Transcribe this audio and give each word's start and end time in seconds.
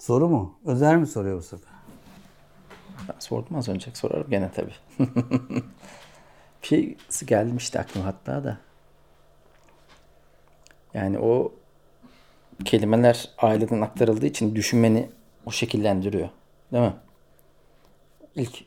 Soru 0.00 0.28
mu? 0.28 0.58
Özer 0.64 0.96
mi 0.96 1.06
soruyor 1.06 1.38
bu 1.38 1.42
sefer? 1.42 1.72
Ben 3.08 3.18
sordum 3.18 3.56
az 3.56 3.68
önce. 3.68 3.90
Sorarım 3.94 4.30
gene 4.30 4.50
tabii. 4.52 4.74
bir 6.62 6.68
şey 6.68 6.96
gelmişti 7.26 7.80
aklıma 7.80 8.06
hatta 8.06 8.44
da. 8.44 8.58
Yani 10.94 11.18
o 11.18 11.52
kelimeler 12.64 13.30
aileden 13.38 13.80
aktarıldığı 13.80 14.26
için 14.26 14.54
düşünmeni 14.54 15.10
o 15.46 15.50
şekillendiriyor. 15.50 16.28
Değil 16.72 16.84
mi? 16.84 16.94
İlk 18.34 18.64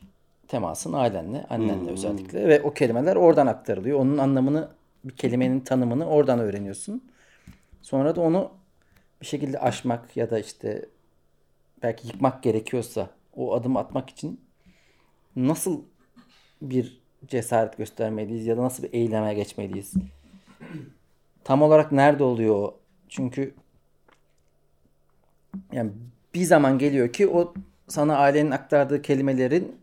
temasın 0.48 0.92
ailenle, 0.92 1.46
annenle 1.50 1.90
özellikle 1.90 2.48
ve 2.48 2.62
o 2.62 2.74
kelimeler 2.74 3.16
oradan 3.16 3.46
aktarılıyor. 3.46 4.00
Onun 4.00 4.18
anlamını, 4.18 4.68
bir 5.04 5.16
kelimenin 5.16 5.60
tanımını 5.60 6.06
oradan 6.06 6.38
öğreniyorsun. 6.38 7.10
Sonra 7.82 8.16
da 8.16 8.20
onu 8.20 8.50
bir 9.20 9.26
şekilde 9.26 9.58
aşmak 9.58 10.16
ya 10.16 10.30
da 10.30 10.38
işte 10.38 10.88
belki 11.84 12.06
yıkmak 12.06 12.42
gerekiyorsa 12.42 13.10
o 13.36 13.54
adımı 13.54 13.78
atmak 13.78 14.10
için 14.10 14.40
nasıl 15.36 15.80
bir 16.62 17.00
cesaret 17.26 17.78
göstermeliyiz 17.78 18.46
ya 18.46 18.56
da 18.56 18.62
nasıl 18.62 18.82
bir 18.82 18.92
eyleme 18.92 19.34
geçmeliyiz? 19.34 19.92
Tam 21.44 21.62
olarak 21.62 21.92
nerede 21.92 22.24
oluyor 22.24 22.54
o? 22.54 22.74
Çünkü 23.08 23.54
yani 25.72 25.90
bir 26.34 26.44
zaman 26.44 26.78
geliyor 26.78 27.12
ki 27.12 27.28
o 27.28 27.54
sana 27.88 28.16
ailenin 28.16 28.50
aktardığı 28.50 29.02
kelimelerin 29.02 29.76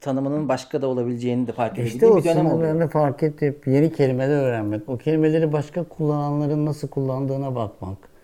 tanımının 0.00 0.48
başka 0.48 0.82
da 0.82 0.86
olabileceğini 0.86 1.46
de 1.46 1.52
fark 1.52 1.78
İşte 1.78 1.82
edebildiğin 1.82 2.12
o 2.12 2.16
bir 2.16 2.24
dönem 2.24 2.46
oluyor. 2.46 2.90
fark 2.90 3.22
edip 3.22 3.66
yeni 3.66 3.92
kelimeler 3.92 4.42
öğrenmek. 4.42 4.88
O 4.88 4.98
kelimeleri 4.98 5.52
başka 5.52 5.84
kullananların 5.84 6.66
nasıl 6.66 6.88
kullandığına 6.88 7.54
bakmak. 7.54 8.15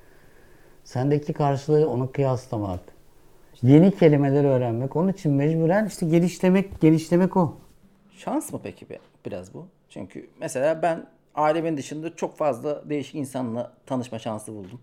Sendeki 0.85 1.33
karşılığı 1.33 1.89
onu 1.91 2.13
kıyaslamak. 2.13 2.81
Yeni 3.63 3.97
kelimeler 3.97 4.45
öğrenmek. 4.45 4.97
Onun 4.97 5.13
için 5.13 5.33
mecburen 5.33 5.87
işte 5.87 6.07
geliştirmek, 6.07 6.81
geliştirmek 6.81 7.37
o. 7.37 7.55
Şans 8.17 8.53
mı 8.53 8.61
peki 8.63 8.91
be, 8.91 8.99
biraz 9.27 9.55
bu? 9.55 9.67
Çünkü 9.89 10.29
mesela 10.41 10.83
ben 10.83 11.07
ailemin 11.35 11.77
dışında 11.77 12.17
çok 12.17 12.37
fazla 12.37 12.89
değişik 12.91 13.15
insanla 13.15 13.73
tanışma 13.87 14.19
şansı 14.19 14.53
buldum. 14.55 14.81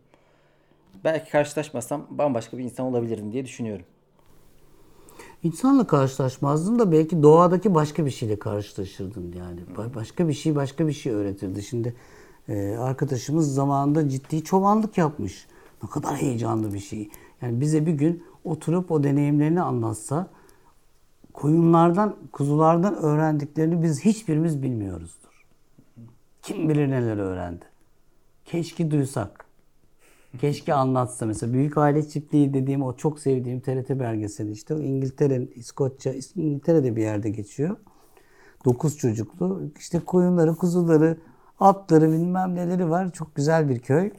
Belki 1.04 1.32
karşılaşmasam 1.32 2.08
bambaşka 2.10 2.58
bir 2.58 2.64
insan 2.64 2.86
olabilirdim 2.86 3.32
diye 3.32 3.46
düşünüyorum. 3.46 3.86
İnsanla 5.44 5.88
karşılaşmazdın 5.88 6.80
da 6.80 6.92
belki 6.92 7.24
doğadaki 7.24 7.76
başka 7.76 8.06
bir 8.06 8.12
şeyle 8.12 8.40
karşılaşırdın 8.40 9.34
yani. 9.38 9.60
Ba- 9.76 9.96
Başka 9.96 10.28
bir 10.28 10.34
şey 10.34 10.56
başka 10.56 10.88
bir 10.88 10.94
şey 10.94 11.12
öğretirdi. 11.14 11.64
Şimdi 11.64 11.96
e, 12.50 12.76
arkadaşımız 12.80 13.54
zamanında 13.54 14.10
ciddi 14.10 14.44
çobanlık 14.44 14.98
yapmış. 14.98 15.48
Ne 15.84 15.90
kadar 15.90 16.16
heyecanlı 16.16 16.74
bir 16.74 16.80
şey. 16.80 17.10
Yani 17.42 17.62
bize 17.62 17.86
bir 17.86 17.94
gün 17.94 18.24
oturup 18.44 18.92
o 18.92 19.04
deneyimlerini 19.04 19.62
anlatsa 19.62 20.28
koyunlardan, 21.34 22.16
kuzulardan 22.32 22.96
öğrendiklerini 22.96 23.84
biz 23.84 24.06
hiçbirimiz 24.06 24.64
bilmiyoruzdur. 24.64 25.46
Kim 26.42 26.70
bilir 26.70 26.92
neler 26.92 27.18
öğrendi. 27.18 27.66
Keşke 28.46 28.92
duysak. 28.92 29.46
Keşke 30.42 30.74
anlatsa 30.74 31.26
mesela 31.26 31.54
Büyük 31.54 31.78
Aile 31.78 32.10
Çiftliği 32.10 32.54
dediğim 32.54 32.84
o 32.84 32.96
çok 32.96 33.20
sevdiğim 33.20 33.60
TRT 33.60 33.90
belgeseli 33.90 34.52
işte 34.52 34.74
o 34.74 34.80
İngiltere'nin 34.80 35.52
İskoçya 35.56 36.14
İngiltere'de 36.36 36.96
bir 36.96 37.02
yerde 37.02 37.30
geçiyor. 37.30 37.78
Dokuz 38.66 38.98
çocuklu 38.98 39.62
işte 39.80 40.00
koyunları, 40.00 40.56
kuzuları, 40.56 41.18
atları 41.60 42.12
bilmem 42.12 42.56
neleri 42.56 42.90
var. 42.90 43.12
Çok 43.12 43.36
güzel 43.36 43.70
bir 43.70 43.80
köy. 43.80 44.12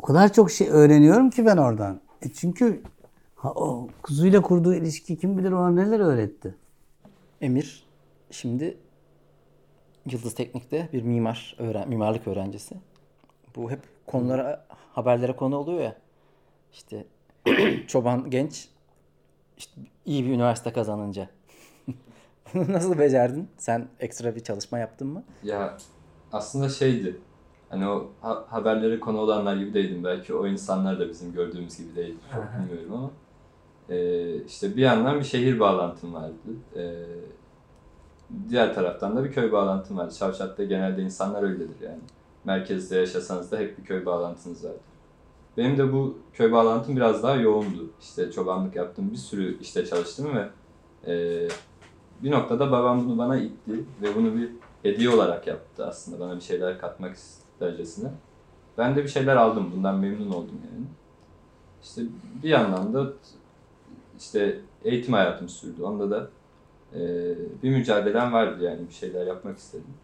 O 0.00 0.02
kadar 0.02 0.32
çok 0.32 0.50
şey 0.50 0.68
öğreniyorum 0.68 1.30
ki 1.30 1.46
ben 1.46 1.56
oradan. 1.56 2.00
E 2.22 2.32
çünkü 2.32 2.82
ha, 3.34 3.52
o 3.52 3.88
kuzuyla 4.02 4.42
kurduğu 4.42 4.74
ilişki 4.74 5.18
kim 5.18 5.38
bilir 5.38 5.52
ona 5.52 5.70
neler 5.70 6.00
öğretti. 6.00 6.54
Emir 7.40 7.86
şimdi 8.30 8.78
Yıldız 10.10 10.34
Teknik'te 10.34 10.88
bir 10.92 11.02
mimar 11.02 11.56
öğren 11.58 11.88
mimarlık 11.88 12.28
öğrencisi. 12.28 12.74
Bu 13.56 13.70
hep 13.70 13.80
konulara 14.06 14.66
haberlere 14.92 15.36
konu 15.36 15.56
oluyor 15.56 15.80
ya. 15.80 15.96
İşte 16.72 17.06
çoban 17.86 18.30
genç 18.30 18.68
işte 19.58 19.80
iyi 20.06 20.24
bir 20.24 20.30
üniversite 20.30 20.72
kazanınca. 20.72 21.28
Bunu 22.54 22.72
nasıl 22.72 22.98
becerdin? 22.98 23.48
Sen 23.58 23.88
ekstra 23.98 24.36
bir 24.36 24.40
çalışma 24.40 24.78
yaptın 24.78 25.08
mı? 25.08 25.24
Ya 25.42 25.76
aslında 26.32 26.68
şeydi. 26.68 27.20
Hani 27.70 27.88
o 27.88 28.10
ha- 28.20 28.44
haberlere 28.48 29.00
konu 29.00 29.18
olanlar 29.18 29.56
gibi 29.56 29.74
değildim. 29.74 30.04
Belki 30.04 30.34
o 30.34 30.46
insanlar 30.46 31.00
da 31.00 31.08
bizim 31.08 31.32
gördüğümüz 31.32 31.78
gibi 31.78 31.96
değildi. 31.96 32.18
Çok 32.34 32.44
bilmiyorum 32.62 32.94
ama. 32.94 33.10
Ee, 33.88 34.44
işte 34.44 34.76
bir 34.76 34.82
yandan 34.82 35.18
bir 35.18 35.24
şehir 35.24 35.60
bağlantım 35.60 36.14
vardı. 36.14 36.34
Ee, 36.76 37.04
diğer 38.48 38.74
taraftan 38.74 39.16
da 39.16 39.24
bir 39.24 39.32
köy 39.32 39.52
bağlantım 39.52 39.98
vardı. 39.98 40.14
Şavşat'ta 40.14 40.64
genelde 40.64 41.02
insanlar 41.02 41.42
öyledir 41.42 41.80
yani. 41.82 42.00
Merkezde 42.44 42.96
yaşasanız 42.96 43.52
da 43.52 43.58
hep 43.58 43.78
bir 43.78 43.84
köy 43.84 44.06
bağlantınız 44.06 44.64
vardır. 44.64 44.80
Benim 45.56 45.78
de 45.78 45.92
bu 45.92 46.18
köy 46.32 46.52
bağlantım 46.52 46.96
biraz 46.96 47.22
daha 47.22 47.36
yoğundu. 47.36 47.90
İşte 48.00 48.32
çobanlık 48.32 48.76
yaptım, 48.76 49.10
bir 49.12 49.16
sürü 49.16 49.58
işte 49.60 49.86
çalıştım 49.86 50.26
ve 50.36 50.48
e, 51.12 51.48
bir 52.22 52.30
noktada 52.30 52.72
babam 52.72 53.04
bunu 53.08 53.18
bana 53.18 53.36
itti 53.36 53.84
ve 54.02 54.14
bunu 54.16 54.36
bir 54.36 54.50
hediye 54.82 55.10
olarak 55.10 55.46
yaptı 55.46 55.86
aslında 55.86 56.20
bana 56.20 56.36
bir 56.36 56.40
şeyler 56.40 56.78
katmak 56.78 57.14
istercesine. 57.60 58.10
Ben 58.78 58.96
de 58.96 59.02
bir 59.02 59.08
şeyler 59.08 59.36
aldım. 59.36 59.72
Bundan 59.76 59.98
memnun 59.98 60.30
oldum 60.30 60.60
yani. 60.72 60.86
İşte 61.82 62.02
bir 62.42 62.48
yandan 62.48 62.94
da 62.94 63.12
işte 64.18 64.60
eğitim 64.84 65.14
hayatım 65.14 65.48
sürdü. 65.48 65.82
Onda 65.82 66.10
da 66.10 66.30
e, 66.94 67.00
bir 67.62 67.70
mücadelem 67.70 68.32
vardı 68.32 68.64
yani 68.64 68.88
bir 68.88 68.94
şeyler 68.94 69.26
yapmak 69.26 69.58
istedim. 69.58 69.94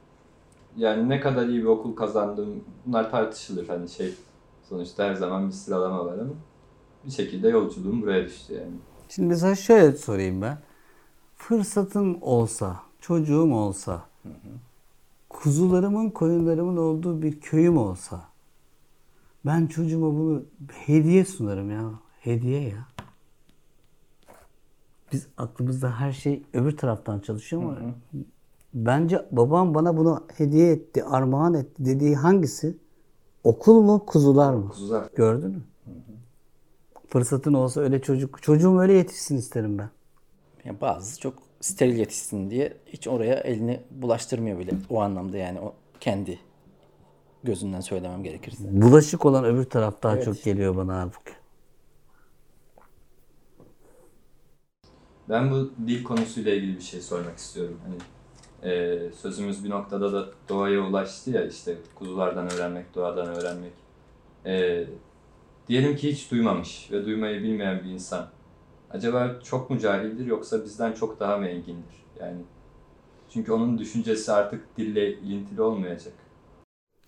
Yani 0.76 1.08
ne 1.08 1.20
kadar 1.20 1.46
iyi 1.46 1.60
bir 1.60 1.68
okul 1.68 1.96
kazandım 1.96 2.64
bunlar 2.86 3.10
tartışılır 3.10 3.68
hani 3.68 3.88
şey 3.88 4.14
sonuçta 4.68 5.04
her 5.04 5.14
zaman 5.14 5.48
bir 5.48 5.52
sıralama 5.52 6.06
var 6.06 6.18
ama 6.18 6.32
bir 7.04 7.10
şekilde 7.10 7.48
yolculuğum 7.48 8.02
buraya 8.02 8.24
düştü 8.24 8.54
yani. 8.54 8.72
Şimdi 9.08 9.28
mesela 9.28 9.54
şöyle 9.54 9.92
sorayım 9.96 10.42
ben. 10.42 10.58
Fırsatım 11.36 12.22
olsa, 12.22 12.76
çocuğum 13.00 13.54
olsa, 13.54 14.02
kuzularımın, 15.28 16.10
koyunlarımın 16.10 16.76
olduğu 16.76 17.22
bir 17.22 17.40
köyüm 17.40 17.78
olsa, 17.78 18.28
ben 19.46 19.66
çocuğuma 19.66 20.06
bunu 20.06 20.42
hediye 20.68 21.24
sunarım 21.24 21.70
ya. 21.70 21.90
Hediye 22.20 22.62
ya. 22.62 22.88
Biz 25.12 25.26
aklımızda 25.36 26.00
her 26.00 26.12
şey 26.12 26.42
öbür 26.52 26.76
taraftan 26.76 27.20
çalışıyor 27.20 27.62
ama 27.62 27.76
bence 28.74 29.26
babam 29.32 29.74
bana 29.74 29.96
bunu 29.96 30.24
hediye 30.36 30.72
etti, 30.72 31.04
armağan 31.04 31.54
etti 31.54 31.84
dediği 31.84 32.16
hangisi? 32.16 32.76
Okul 33.44 33.80
mu, 33.80 34.06
kuzular 34.06 34.54
mı? 34.54 34.68
Kuzular. 34.68 35.08
Gördün 35.16 35.50
mü? 35.50 35.62
Fırsatın 37.08 37.54
olsa 37.54 37.80
öyle 37.80 38.02
çocuk, 38.02 38.42
çocuğum 38.42 38.78
öyle 38.78 38.92
yetişsin 38.92 39.36
isterim 39.36 39.78
ben. 39.78 39.90
Yani 40.64 40.80
bazısı 40.80 41.20
çok 41.20 41.45
steril 41.66 41.98
yetişsin 41.98 42.50
diye 42.50 42.76
hiç 42.86 43.08
oraya 43.08 43.34
elini 43.34 43.80
bulaştırmıyor 43.90 44.58
bile 44.58 44.70
o 44.90 45.00
anlamda 45.00 45.36
yani 45.36 45.60
o 45.60 45.74
kendi 46.00 46.38
gözünden 47.44 47.80
söylemem 47.80 48.22
gerekirse. 48.22 48.64
Bulaşık 48.70 49.26
olan 49.26 49.44
öbür 49.44 49.64
taraf 49.64 50.02
daha 50.02 50.14
Evet 50.14 50.24
çok 50.24 50.42
geliyor 50.42 50.76
bana 50.76 51.00
halbuki. 51.00 51.32
Ben 55.28 55.50
bu 55.50 55.72
dil 55.86 56.04
konusuyla 56.04 56.54
ilgili 56.54 56.76
bir 56.76 56.82
şey 56.82 57.00
sormak 57.00 57.38
istiyorum. 57.38 57.80
Hani 57.84 57.96
e, 58.72 58.98
sözümüz 59.12 59.64
bir 59.64 59.70
noktada 59.70 60.12
da 60.12 60.28
doğaya 60.48 60.80
ulaştı 60.80 61.30
ya 61.30 61.46
işte 61.46 61.76
kuzulardan 61.94 62.52
öğrenmek, 62.52 62.94
doğadan 62.94 63.26
öğrenmek. 63.26 63.72
E, 64.46 64.84
diyelim 65.68 65.96
ki 65.96 66.12
hiç 66.12 66.30
duymamış 66.30 66.88
ve 66.92 67.04
duymayı 67.04 67.42
bilmeyen 67.42 67.84
bir 67.84 67.90
insan. 67.90 68.28
Acaba 68.96 69.40
çok 69.44 69.70
mu 69.70 69.78
cahildir 69.78 70.26
yoksa 70.26 70.64
bizden 70.64 70.92
çok 70.92 71.20
daha 71.20 71.36
mı 71.36 71.46
engindir? 71.46 72.04
Yani 72.20 72.38
çünkü 73.30 73.52
onun 73.52 73.78
düşüncesi 73.78 74.32
artık 74.32 74.76
dille 74.78 75.12
ilintili 75.12 75.62
olmayacak. 75.62 76.12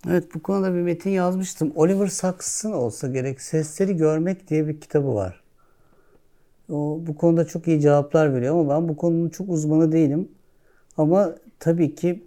Evet 0.09 0.35
bu 0.35 0.43
konuda 0.43 0.75
bir 0.75 0.81
metin 0.81 1.11
yazmıştım. 1.11 1.73
Oliver 1.77 2.07
Sacks'ın 2.07 2.73
olsa 2.73 3.09
gerek 3.09 3.41
Sesleri 3.41 3.97
Görmek 3.97 4.49
diye 4.49 4.69
bir 4.69 4.81
kitabı 4.81 5.15
var. 5.15 5.43
O 6.71 7.01
bu 7.07 7.17
konuda 7.17 7.47
çok 7.47 7.69
iyi 7.69 7.81
cevaplar 7.81 8.35
veriyor 8.35 8.55
ama 8.61 8.75
ben 8.75 8.89
bu 8.89 8.97
konunun 8.97 9.29
çok 9.29 9.49
uzmanı 9.49 9.93
değilim. 9.93 10.29
Ama 10.97 11.35
tabii 11.59 11.95
ki 11.95 12.27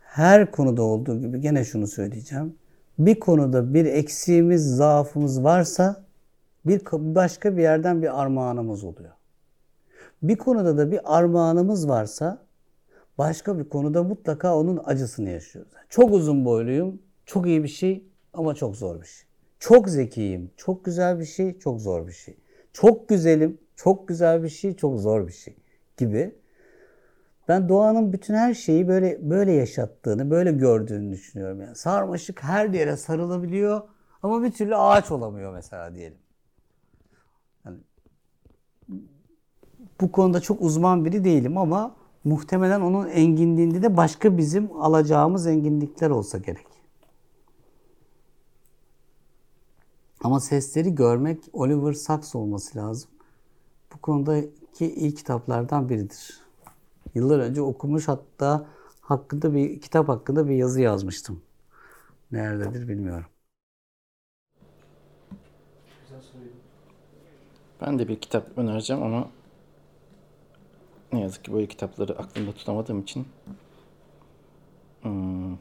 her 0.00 0.50
konuda 0.50 0.82
olduğu 0.82 1.20
gibi 1.20 1.40
gene 1.40 1.64
şunu 1.64 1.86
söyleyeceğim. 1.86 2.54
Bir 2.98 3.20
konuda 3.20 3.74
bir 3.74 3.84
eksiğimiz, 3.84 4.76
zaafımız 4.76 5.44
varsa 5.44 6.01
bir 6.64 6.82
başka 6.92 7.56
bir 7.56 7.62
yerden 7.62 8.02
bir 8.02 8.22
armağanımız 8.22 8.84
oluyor. 8.84 9.12
Bir 10.22 10.36
konuda 10.36 10.78
da 10.78 10.90
bir 10.90 11.18
armağanımız 11.18 11.88
varsa 11.88 12.46
başka 13.18 13.58
bir 13.58 13.68
konuda 13.68 14.02
mutlaka 14.02 14.56
onun 14.56 14.80
acısını 14.84 15.30
yaşıyoruz. 15.30 15.72
Çok 15.88 16.12
uzun 16.12 16.44
boyluyum, 16.44 17.02
çok 17.26 17.46
iyi 17.46 17.62
bir 17.62 17.68
şey 17.68 18.04
ama 18.32 18.54
çok 18.54 18.76
zor 18.76 19.00
bir 19.00 19.06
şey. 19.06 19.26
Çok 19.58 19.88
zekiyim. 19.88 20.50
Çok 20.56 20.84
güzel 20.84 21.18
bir 21.18 21.24
şey, 21.24 21.58
çok 21.58 21.80
zor 21.80 22.06
bir 22.06 22.12
şey. 22.12 22.36
Çok 22.72 23.08
güzelim, 23.08 23.58
çok 23.76 24.08
güzel 24.08 24.42
bir 24.42 24.48
şey, 24.48 24.76
çok 24.76 25.00
zor 25.00 25.26
bir 25.26 25.32
şey 25.32 25.56
gibi. 25.96 26.34
Ben 27.48 27.68
doğanın 27.68 28.12
bütün 28.12 28.34
her 28.34 28.54
şeyi 28.54 28.88
böyle 28.88 29.30
böyle 29.30 29.52
yaşattığını, 29.52 30.30
böyle 30.30 30.52
gördüğünü 30.52 31.12
düşünüyorum. 31.12 31.60
Yani 31.60 31.76
sarmaşık 31.76 32.42
her 32.42 32.68
yere 32.68 32.96
sarılabiliyor 32.96 33.82
ama 34.22 34.42
bir 34.42 34.52
türlü 34.52 34.76
ağaç 34.76 35.10
olamıyor 35.10 35.52
mesela 35.52 35.94
diyelim. 35.94 36.18
Yani 37.64 37.78
bu 40.02 40.12
konuda 40.12 40.40
çok 40.40 40.62
uzman 40.62 41.04
biri 41.04 41.24
değilim 41.24 41.58
ama 41.58 41.94
muhtemelen 42.24 42.80
onun 42.80 43.08
enginliğinde 43.08 43.82
de 43.82 43.96
başka 43.96 44.38
bizim 44.38 44.76
alacağımız 44.76 45.46
enginlikler 45.46 46.10
olsa 46.10 46.38
gerek. 46.38 46.66
Ama 50.24 50.40
sesleri 50.40 50.94
görmek 50.94 51.38
Oliver 51.52 51.92
Sacks 51.92 52.34
olması 52.34 52.78
lazım. 52.78 53.10
Bu 53.94 53.98
konudaki 53.98 54.94
iyi 54.94 55.14
kitaplardan 55.14 55.88
biridir. 55.88 56.40
Yıllar 57.14 57.38
önce 57.38 57.62
okumuş 57.62 58.08
hatta 58.08 58.66
hakkında 59.00 59.54
bir 59.54 59.80
kitap 59.80 60.08
hakkında 60.08 60.48
bir 60.48 60.54
yazı 60.54 60.80
yazmıştım. 60.80 61.42
Nerededir 62.32 62.88
bilmiyorum. 62.88 63.26
Ben 67.80 67.98
de 67.98 68.08
bir 68.08 68.20
kitap 68.20 68.58
önereceğim 68.58 69.02
ama 69.02 69.28
ne 71.12 71.20
yazık 71.20 71.44
ki 71.44 71.52
böyle 71.52 71.66
kitapları 71.66 72.18
aklımda 72.18 72.52
tutamadığım 72.52 73.00
için 73.00 73.28
hmm. 75.02 75.56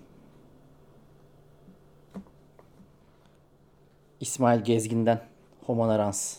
İsmail 4.19 4.63
Gezgin'den 4.63 5.21
Homo 5.65 5.87
Narans 5.87 6.37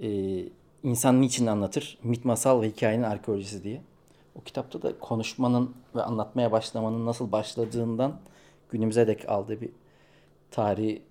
ee, 0.00 0.44
İnsan 0.82 1.20
Niçin 1.20 1.46
Anlatır? 1.46 1.98
Mit, 2.02 2.24
Masal 2.24 2.62
ve 2.62 2.68
Hikayenin 2.70 3.02
Arkeolojisi 3.02 3.64
diye. 3.64 3.82
O 4.34 4.40
kitapta 4.40 4.82
da 4.82 4.98
konuşmanın 4.98 5.74
ve 5.94 6.02
anlatmaya 6.02 6.52
başlamanın 6.52 7.06
nasıl 7.06 7.32
başladığından 7.32 8.20
günümüze 8.70 9.06
dek 9.06 9.28
aldığı 9.28 9.60
bir 9.60 9.70
tarihi 10.50 11.02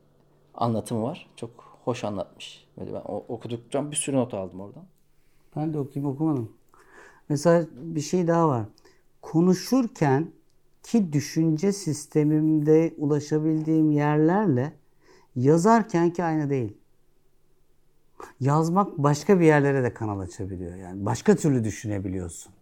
anlatımı 0.56 1.04
var. 1.04 1.30
Çok 1.36 1.80
hoş 1.86 2.04
anlatmış. 2.04 2.66
Böyle 2.78 2.94
ben 2.94 3.02
okudukça 3.06 3.92
bir 3.92 3.96
sürü 3.96 4.16
not 4.16 4.34
aldım 4.34 4.62
oradan. 4.62 4.84
Ben 5.56 5.74
de 5.74 5.80
okuyayım 5.80 6.14
okumadım. 6.14 6.61
Mesela 7.32 7.66
bir 7.74 8.02
şey 8.02 8.28
daha 8.28 8.48
var. 8.48 8.66
Konuşurken 9.22 10.32
ki 10.84 11.14
düşünce 11.14 11.74
sistemimde 11.74 12.94
ulaşabildiğim 12.98 13.92
yerlerle 13.92 14.74
yazarken 15.36 16.14
ki 16.14 16.24
aynı 16.24 16.50
değil. 16.50 16.78
Yazmak 18.40 18.98
başka 18.98 19.40
bir 19.40 19.46
yerlere 19.46 19.84
de 19.84 19.94
kanal 19.94 20.20
açabiliyor. 20.20 20.76
Yani 20.76 21.06
başka 21.06 21.36
türlü 21.36 21.64
düşünebiliyorsun. 21.64 22.54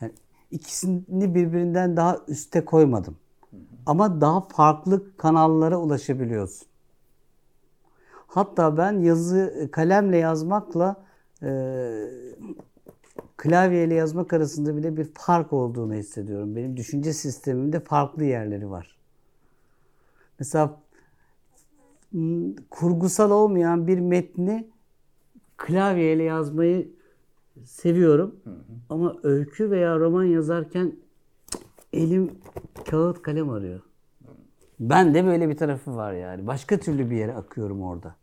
Yani 0.00 0.12
ikisini 0.50 1.34
birbirinden 1.34 1.96
daha 1.96 2.18
üste 2.28 2.64
koymadım. 2.64 3.16
Ama 3.86 4.20
daha 4.20 4.40
farklı 4.40 5.16
kanallara 5.16 5.76
ulaşabiliyorsun. 5.76 6.68
Hatta 8.26 8.76
ben 8.76 9.00
yazı 9.00 9.68
kalemle 9.72 10.16
yazmakla 10.16 11.04
e, 11.42 11.48
klavyeyle 13.36 13.94
yazmak 13.94 14.32
arasında 14.32 14.76
bile 14.76 14.96
bir 14.96 15.04
fark 15.04 15.52
olduğunu 15.52 15.94
hissediyorum. 15.94 16.56
Benim 16.56 16.76
düşünce 16.76 17.12
sistemimde 17.12 17.80
farklı 17.80 18.24
yerleri 18.24 18.70
var. 18.70 18.96
Mesela 20.38 20.80
kurgusal 22.70 23.30
olmayan 23.30 23.86
bir 23.86 23.98
metni 23.98 24.68
klavyeyle 25.56 26.22
yazmayı 26.22 26.90
seviyorum. 27.64 28.36
Hı 28.44 28.50
hı. 28.50 28.56
Ama 28.88 29.16
öykü 29.22 29.70
veya 29.70 29.98
roman 29.98 30.24
yazarken 30.24 30.96
elim 31.92 32.30
kağıt 32.90 33.22
kalem 33.22 33.50
arıyor. 33.50 33.80
Ben 34.80 35.14
de 35.14 35.24
böyle 35.24 35.48
bir 35.48 35.56
tarafı 35.56 35.96
var 35.96 36.12
yani. 36.12 36.46
Başka 36.46 36.78
türlü 36.78 37.10
bir 37.10 37.16
yere 37.16 37.34
akıyorum 37.34 37.82
orada. 37.82 38.16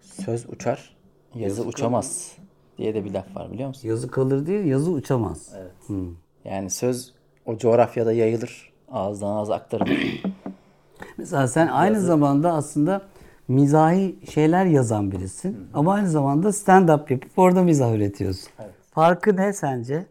Söz 0.00 0.50
uçar, 0.50 0.95
yazı, 1.38 1.58
yazı 1.58 1.68
uçamaz 1.68 2.32
kalır. 2.36 2.48
diye 2.78 2.94
de 2.94 3.04
bir 3.04 3.10
laf 3.10 3.36
var 3.36 3.52
biliyor 3.52 3.68
musun? 3.68 3.88
Yazı 3.88 4.10
kalır 4.10 4.46
değil, 4.46 4.64
yazı 4.64 4.90
uçamaz. 4.90 5.52
Evet. 5.56 5.72
Hmm. 5.86 6.14
Yani 6.44 6.70
söz 6.70 7.12
o 7.46 7.58
coğrafyada 7.58 8.12
yayılır, 8.12 8.72
ağızdan 8.92 9.36
ağza 9.36 9.54
aktarılır. 9.54 10.22
Mesela 11.18 11.48
sen 11.48 11.66
aynı 11.66 11.94
yazı... 11.94 12.06
zamanda 12.06 12.52
aslında 12.52 13.02
mizahi 13.48 14.16
şeyler 14.32 14.64
yazan 14.64 15.12
birisin. 15.12 15.52
Hı. 15.52 15.58
Ama 15.74 15.94
aynı 15.94 16.10
zamanda 16.10 16.48
stand-up 16.48 17.12
yapıp 17.12 17.38
orada 17.38 17.62
mizah 17.62 17.94
üretiyorsun. 17.94 18.48
Evet. 18.58 18.74
Farkı 18.90 19.36
ne 19.36 19.52
sence? 19.52 20.06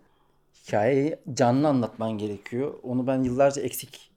Hikayeyi 0.67 1.15
canlı 1.33 1.67
anlatman 1.67 2.11
gerekiyor. 2.11 2.73
Onu 2.83 3.07
ben 3.07 3.23
yıllarca 3.23 3.61
eksik 3.61 4.11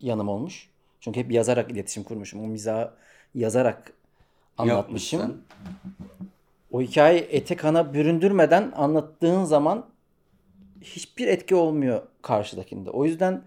yanım 0.00 0.28
olmuş. 0.28 0.68
Çünkü 1.00 1.20
hep 1.20 1.32
yazarak 1.32 1.70
iletişim 1.70 2.02
kurmuşum. 2.02 2.44
O 2.44 2.46
mizahı 2.46 2.90
yazarak 3.34 3.92
anlatmışım. 4.58 5.20
Yapmışsın. 5.20 5.44
O 6.72 6.80
hikayeyi 6.80 7.22
ete 7.30 7.56
kana 7.56 7.94
büründürmeden 7.94 8.72
anlattığın 8.76 9.44
zaman 9.44 9.86
hiçbir 10.80 11.28
etki 11.28 11.54
olmuyor 11.54 12.02
karşıdakinde. 12.22 12.90
O 12.90 13.04
yüzden 13.04 13.42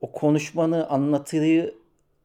o 0.00 0.12
konuşmanı, 0.12 0.88
anlatıyı 0.88 1.74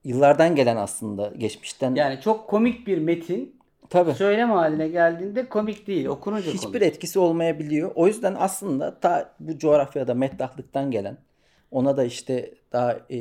yıllardan 0.03 0.55
gelen 0.55 0.77
aslında 0.77 1.33
geçmişten. 1.37 1.95
Yani 1.95 2.21
çok 2.21 2.49
komik 2.49 2.87
bir 2.87 2.97
metin 2.97 3.55
Tabii. 3.89 4.13
söylem 4.13 4.51
haline 4.51 4.87
geldiğinde 4.87 5.49
komik 5.49 5.87
değil. 5.87 6.05
Okununca 6.05 6.51
Hiçbir 6.51 6.67
komik. 6.67 6.81
etkisi 6.81 7.19
olmayabiliyor. 7.19 7.91
O 7.95 8.07
yüzden 8.07 8.35
aslında 8.39 8.99
ta 8.99 9.35
bu 9.39 9.57
coğrafyada 9.57 10.13
meddahlıktan 10.13 10.91
gelen 10.91 11.17
ona 11.71 11.97
da 11.97 12.03
işte 12.03 12.53
daha 12.71 12.99
e, 13.11 13.17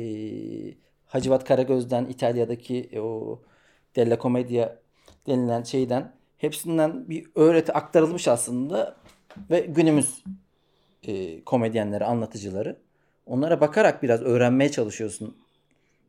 Hacivat 1.05 1.45
Karagöz'den 1.45 2.05
İtalya'daki 2.05 2.89
e, 2.91 2.99
o 2.99 3.41
Della 3.95 4.19
Commedia 4.19 4.75
denilen 5.27 5.63
şeyden 5.63 6.11
hepsinden 6.43 7.09
bir 7.09 7.25
öğreti 7.35 7.73
aktarılmış 7.73 8.27
aslında 8.27 8.95
ve 9.49 9.59
günümüz 9.59 10.23
e, 11.03 11.43
komedyenleri, 11.43 12.05
anlatıcıları 12.05 12.77
onlara 13.25 13.61
bakarak 13.61 14.03
biraz 14.03 14.21
öğrenmeye 14.21 14.71
çalışıyorsun 14.71 15.37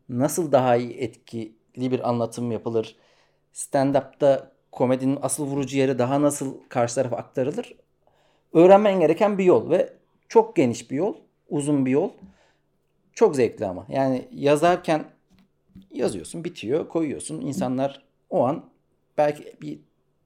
nasıl 0.08 0.52
daha 0.52 0.76
iyi 0.76 0.92
etkili 0.92 1.90
bir 1.90 2.08
anlatım 2.08 2.52
yapılır? 2.52 2.96
Stand-up'ta 3.52 4.52
komedinin 4.72 5.18
asıl 5.22 5.46
vurucu 5.46 5.76
yeri 5.76 5.98
daha 5.98 6.22
nasıl 6.22 6.54
karşı 6.68 6.94
tarafa 6.94 7.16
aktarılır? 7.16 7.74
Öğrenmen 8.52 9.00
gereken 9.00 9.38
bir 9.38 9.44
yol 9.44 9.70
ve 9.70 9.92
çok 10.28 10.56
geniş 10.56 10.90
bir 10.90 10.96
yol, 10.96 11.16
uzun 11.48 11.86
bir 11.86 11.90
yol. 11.90 12.10
Çok 13.12 13.36
zevkli 13.36 13.66
ama. 13.66 13.86
Yani 13.88 14.28
yazarken 14.32 15.04
yazıyorsun, 15.90 16.44
bitiyor, 16.44 16.88
koyuyorsun. 16.88 17.40
İnsanlar 17.40 18.02
o 18.30 18.44
an 18.44 18.64
belki 19.18 19.54
bir 19.62 19.78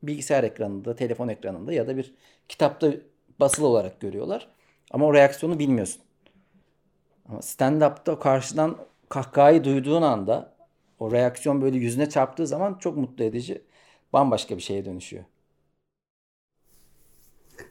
bilgisayar 0.03 0.45
ekranında, 0.45 0.95
telefon 0.97 1.29
ekranında 1.29 1.73
ya 1.73 1.87
da 1.87 1.97
bir 1.97 2.15
kitapta 2.49 2.93
basılı 3.41 3.67
olarak 3.67 4.01
görüyorlar. 4.01 4.49
Ama 4.91 5.07
o 5.07 5.15
reaksiyonu 5.15 5.59
bilmiyorsun. 5.59 6.03
Ama 7.29 7.43
stand-up'ta 7.43 8.19
karşıdan 8.19 8.77
kahkahayı 9.09 9.65
duyduğun 9.65 10.03
anda 10.03 10.55
o 10.99 11.13
reaksiyon 11.13 11.63
böyle 11.63 11.79
yüzüne 11.79 12.09
çarptığı 12.09 12.47
zaman 12.47 12.75
çok 12.79 12.97
mutlu 12.97 13.25
edici. 13.25 13.63
Bambaşka 14.13 14.57
bir 14.57 14.63
şeye 14.63 14.85
dönüşüyor. 14.85 15.25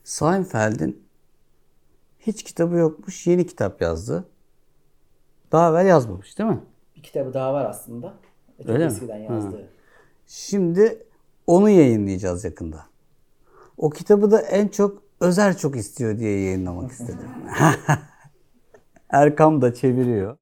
Seinfeld'in 0.03 1.07
hiç 2.19 2.43
kitabı 2.43 2.75
yokmuş. 2.75 3.27
Yeni 3.27 3.47
kitap 3.47 3.81
yazdı. 3.81 4.27
Daha 5.51 5.69
evvel 5.71 5.85
yazmamış 5.87 6.37
değil 6.39 6.49
mi? 6.49 6.61
Bir 6.95 7.03
kitabı 7.03 7.33
daha 7.33 7.53
var 7.53 7.65
aslında. 7.65 8.13
Çok 8.67 8.67
Öyle 8.67 8.85
eskiden 8.85 9.17
mi? 9.19 9.19
yazdığı. 9.19 9.61
Ha. 9.61 9.69
Şimdi 10.27 11.06
onu 11.47 11.69
yayınlayacağız 11.69 12.43
yakında. 12.43 12.85
O 13.77 13.89
kitabı 13.89 14.31
da 14.31 14.41
en 14.41 14.67
çok 14.67 15.07
Özer 15.19 15.57
çok 15.57 15.75
istiyor 15.75 16.19
diye 16.19 16.39
yayınlamak 16.39 16.91
istedim. 16.91 17.29
Erkam 19.09 19.61
da 19.61 19.73
çeviriyor. 19.73 20.37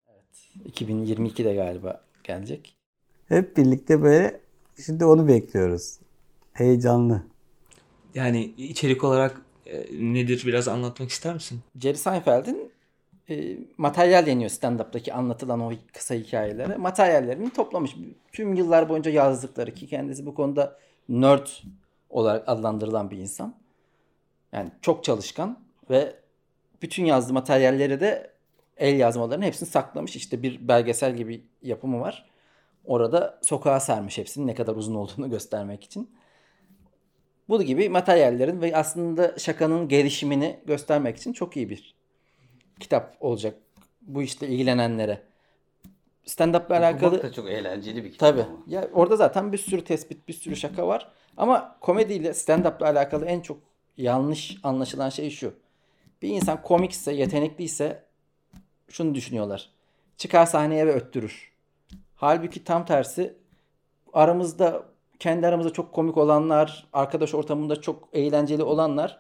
2022'de 0.69 1.55
galiba 1.55 2.01
gelecek. 2.23 2.75
Hep 3.27 3.57
birlikte 3.57 4.01
böyle 4.01 4.39
şimdi 4.85 5.05
onu 5.05 5.27
bekliyoruz. 5.27 5.99
Heyecanlı. 6.53 7.23
Yani 8.15 8.43
içerik 8.43 9.03
olarak 9.03 9.41
e, 9.65 9.85
nedir 10.13 10.43
biraz 10.45 10.67
anlatmak 10.67 11.09
ister 11.09 11.33
misin? 11.33 11.59
Jerry 11.79 11.97
Seinfeld'in 11.97 12.71
e, 13.29 13.57
materyal 13.77 14.25
deniyor 14.25 14.49
stand-up'taki 14.49 15.13
anlatılan 15.13 15.59
o 15.59 15.73
kısa 15.93 16.15
hikayelere. 16.15 16.75
Materyallerini 16.75 17.49
toplamış. 17.49 17.95
Tüm 18.31 18.53
yıllar 18.53 18.89
boyunca 18.89 19.11
yazdıkları 19.11 19.73
ki 19.73 19.87
kendisi 19.87 20.25
bu 20.25 20.35
konuda 20.35 20.77
nerd 21.09 21.47
olarak 22.09 22.49
adlandırılan 22.49 23.11
bir 23.11 23.17
insan. 23.17 23.55
Yani 24.51 24.71
çok 24.81 25.03
çalışkan 25.03 25.59
ve 25.89 26.15
bütün 26.81 27.05
yazdığı 27.05 27.33
materyalleri 27.33 27.99
de 27.99 28.31
el 28.77 28.99
yazmalarının 28.99 29.45
hepsini 29.45 29.69
saklamış. 29.69 30.15
İşte 30.15 30.43
bir 30.43 30.67
belgesel 30.67 31.15
gibi 31.15 31.45
yapımı 31.61 31.99
var. 31.99 32.29
Orada 32.85 33.39
sokağa 33.41 33.79
sermiş 33.79 34.17
hepsinin 34.17 34.47
ne 34.47 34.55
kadar 34.55 34.75
uzun 34.75 34.95
olduğunu 34.95 35.29
göstermek 35.35 35.83
için. 35.83 36.15
Bu 37.49 37.63
gibi 37.63 37.89
materyallerin 37.89 38.61
ve 38.61 38.75
aslında 38.75 39.39
şakanın 39.39 39.87
gelişimini 39.87 40.59
göstermek 40.65 41.17
için 41.17 41.33
çok 41.33 41.57
iyi 41.57 41.69
bir 41.69 41.95
kitap 42.79 43.17
olacak 43.19 43.57
bu 44.01 44.23
işte 44.23 44.47
ilgilenenlere. 44.47 45.21
Stand-up'la 46.25 46.77
alakalı 46.77 47.23
da 47.23 47.31
çok 47.31 47.49
eğlenceli 47.49 48.03
bir 48.03 48.11
kitap 48.11 48.29
Tabii. 48.29 48.41
ama. 48.41 48.57
Ya 48.67 48.89
orada 48.93 49.15
zaten 49.15 49.51
bir 49.51 49.57
sürü 49.57 49.83
tespit, 49.83 50.27
bir 50.27 50.33
sürü 50.33 50.55
şaka 50.55 50.87
var. 50.87 51.11
Ama 51.37 51.77
komediyle 51.81 52.29
stand-up'la 52.29 52.85
alakalı 52.85 53.25
en 53.25 53.41
çok 53.41 53.57
yanlış 53.97 54.57
anlaşılan 54.63 55.09
şey 55.09 55.29
şu. 55.29 55.53
Bir 56.21 56.29
insan 56.29 56.61
komikse, 56.61 57.13
yetenekliyse 57.13 58.03
şunu 58.89 59.15
düşünüyorlar. 59.15 59.69
Çıkar 60.17 60.45
sahneye 60.45 60.87
ve 60.87 60.93
öttürür. 60.93 61.51
Halbuki 62.15 62.63
tam 62.63 62.85
tersi 62.85 63.33
aramızda 64.13 64.83
kendi 65.19 65.47
aramızda 65.47 65.73
çok 65.73 65.93
komik 65.93 66.17
olanlar, 66.17 66.87
arkadaş 66.93 67.33
ortamında 67.33 67.81
çok 67.81 68.09
eğlenceli 68.13 68.63
olanlar 68.63 69.19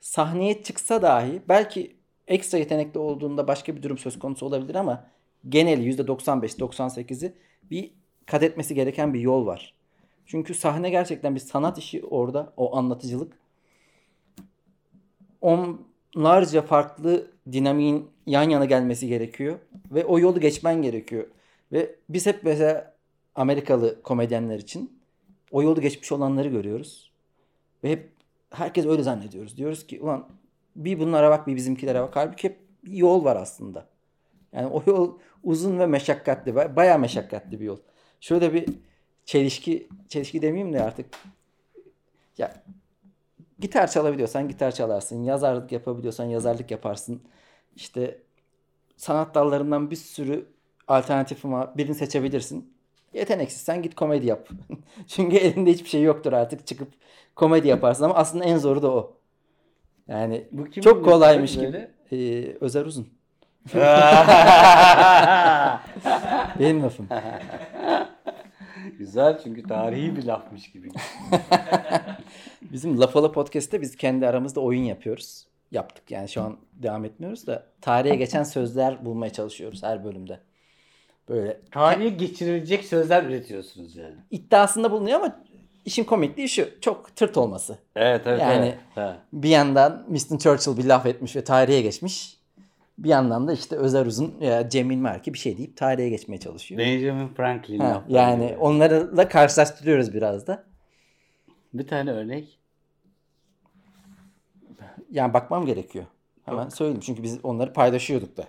sahneye 0.00 0.62
çıksa 0.62 1.02
dahi 1.02 1.42
belki 1.48 1.96
ekstra 2.28 2.58
yetenekli 2.58 2.98
olduğunda 2.98 3.48
başka 3.48 3.76
bir 3.76 3.82
durum 3.82 3.98
söz 3.98 4.18
konusu 4.18 4.46
olabilir 4.46 4.74
ama 4.74 5.04
geneli 5.48 5.90
%95-98'i 5.90 7.32
bir 7.70 7.90
kat 8.26 8.42
etmesi 8.42 8.74
gereken 8.74 9.14
bir 9.14 9.20
yol 9.20 9.46
var. 9.46 9.74
Çünkü 10.26 10.54
sahne 10.54 10.90
gerçekten 10.90 11.34
bir 11.34 11.40
sanat 11.40 11.78
işi 11.78 12.04
orada 12.04 12.52
o 12.56 12.76
anlatıcılık. 12.76 13.32
Onlarca 15.40 16.62
farklı 16.62 17.30
dinamiğin 17.52 18.10
yan 18.26 18.50
yana 18.50 18.64
gelmesi 18.64 19.08
gerekiyor 19.08 19.58
ve 19.90 20.04
o 20.04 20.18
yolu 20.18 20.40
geçmen 20.40 20.82
gerekiyor. 20.82 21.26
Ve 21.72 21.94
biz 22.08 22.26
hep 22.26 22.44
mesela 22.44 22.94
Amerikalı 23.34 24.02
komedyenler 24.02 24.58
için 24.58 25.00
o 25.50 25.62
yolu 25.62 25.80
geçmiş 25.80 26.12
olanları 26.12 26.48
görüyoruz. 26.48 27.12
Ve 27.84 27.90
hep 27.90 28.10
herkes 28.50 28.86
öyle 28.86 29.02
zannediyoruz. 29.02 29.56
Diyoruz 29.56 29.86
ki 29.86 30.00
ulan 30.00 30.28
bir 30.76 30.98
bunlara 30.98 31.30
bak 31.30 31.46
bir 31.46 31.56
bizimkilere 31.56 32.00
bak. 32.00 32.16
Halbuki 32.16 32.48
hep 32.48 32.58
bir 32.84 32.92
yol 32.92 33.24
var 33.24 33.36
aslında. 33.36 33.91
Yani 34.52 34.66
o 34.66 34.82
yol 34.86 35.18
uzun 35.44 35.78
ve 35.78 35.86
meşakkatli. 35.86 36.50
ba- 36.50 36.76
Bayağı 36.76 36.98
meşakkatli 36.98 37.60
bir 37.60 37.64
yol. 37.64 37.78
Şöyle 38.20 38.52
bir 38.54 38.68
çelişki, 39.24 39.88
çelişki 40.08 40.42
demeyeyim 40.42 40.72
de 40.72 40.82
artık. 40.82 41.06
Ya 42.38 42.62
gitar 43.58 43.90
çalabiliyorsan 43.90 44.48
gitar 44.48 44.72
çalarsın. 44.72 45.22
Yazarlık 45.22 45.72
yapabiliyorsan 45.72 46.24
yazarlık 46.24 46.70
yaparsın. 46.70 47.22
İşte 47.76 48.18
sanat 48.96 49.34
dallarından 49.34 49.90
bir 49.90 49.96
sürü 49.96 50.46
alternatifim 50.88 51.52
var. 51.52 51.76
Birini 51.76 51.94
seçebilirsin. 51.94 52.72
Yeteneksizsen 53.14 53.82
git 53.82 53.94
komedi 53.94 54.26
yap. 54.26 54.48
Çünkü 55.06 55.36
elinde 55.36 55.72
hiçbir 55.72 55.88
şey 55.88 56.02
yoktur 56.02 56.32
artık 56.32 56.66
çıkıp 56.66 56.88
komedi 57.36 57.68
yaparsın 57.68 58.04
ama 58.04 58.14
aslında 58.14 58.44
en 58.44 58.56
zoru 58.58 58.82
da 58.82 58.90
o. 58.90 59.16
Yani 60.08 60.48
Bu 60.52 60.64
kimin 60.64 60.84
çok 60.84 61.04
kolaymış 61.04 61.58
gibi. 61.58 61.88
Ee, 62.12 62.56
Özer 62.60 62.86
Uzun. 62.86 63.08
Benim 66.58 66.82
lafım. 66.82 67.08
Güzel 68.98 69.40
çünkü 69.44 69.62
tarihi 69.62 70.16
bir 70.16 70.24
lafmış 70.24 70.70
gibi. 70.72 70.88
Bizim 72.62 73.00
Lafalı 73.00 73.32
Podcast'te 73.32 73.80
biz 73.80 73.96
kendi 73.96 74.26
aramızda 74.26 74.60
oyun 74.60 74.82
yapıyoruz. 74.82 75.46
Yaptık 75.70 76.10
yani 76.10 76.28
şu 76.28 76.42
an 76.42 76.56
devam 76.72 77.04
etmiyoruz 77.04 77.46
da 77.46 77.66
tarihe 77.80 78.16
geçen 78.16 78.42
sözler 78.42 79.04
bulmaya 79.04 79.32
çalışıyoruz 79.32 79.82
her 79.82 80.04
bölümde. 80.04 80.40
Böyle 81.28 81.60
Tarihe 81.70 82.08
geçirilecek 82.08 82.84
sözler 82.84 83.22
üretiyorsunuz 83.22 83.96
yani. 83.96 84.14
iddiasında 84.30 84.90
bulunuyor 84.90 85.20
ama 85.20 85.36
işin 85.84 86.04
komikliği 86.04 86.48
şu. 86.48 86.80
Çok 86.80 87.16
tırt 87.16 87.36
olması. 87.36 87.78
Evet 87.96 88.22
evet. 88.26 88.40
Yani- 88.40 88.64
evet. 88.66 88.78
Ha. 88.94 89.16
Bir 89.32 89.48
yandan 89.48 90.02
Winston 90.06 90.38
Churchill 90.38 90.76
bir 90.76 90.84
laf 90.88 91.06
etmiş 91.06 91.36
ve 91.36 91.44
tarihe 91.44 91.80
geçmiş. 91.82 92.41
Bir 93.02 93.08
yandan 93.08 93.48
da 93.48 93.52
işte 93.52 93.76
Özer 93.76 94.06
Uzun 94.06 94.34
ya 94.40 94.68
Cemil 94.68 94.96
Merki 94.96 95.34
bir 95.34 95.38
şey 95.38 95.58
deyip 95.58 95.76
tarihe 95.76 96.08
geçmeye 96.08 96.38
çalışıyor. 96.40 96.78
Benjamin 96.80 97.28
Franklin 97.28 97.78
Ha, 97.78 98.04
yani 98.08 98.46
gibi. 98.46 98.56
onlarla 98.56 99.28
karşılaştırıyoruz 99.28 100.14
biraz 100.14 100.46
da. 100.46 100.64
Bir 101.74 101.86
tane 101.86 102.10
örnek. 102.12 102.58
Yani 105.10 105.34
bakmam 105.34 105.66
gerekiyor. 105.66 106.04
Hemen 106.44 106.68
söyleyeyim 106.68 107.00
çünkü 107.00 107.22
biz 107.22 107.38
onları 107.42 107.72
paylaşıyorduk 107.72 108.36
da. 108.36 108.44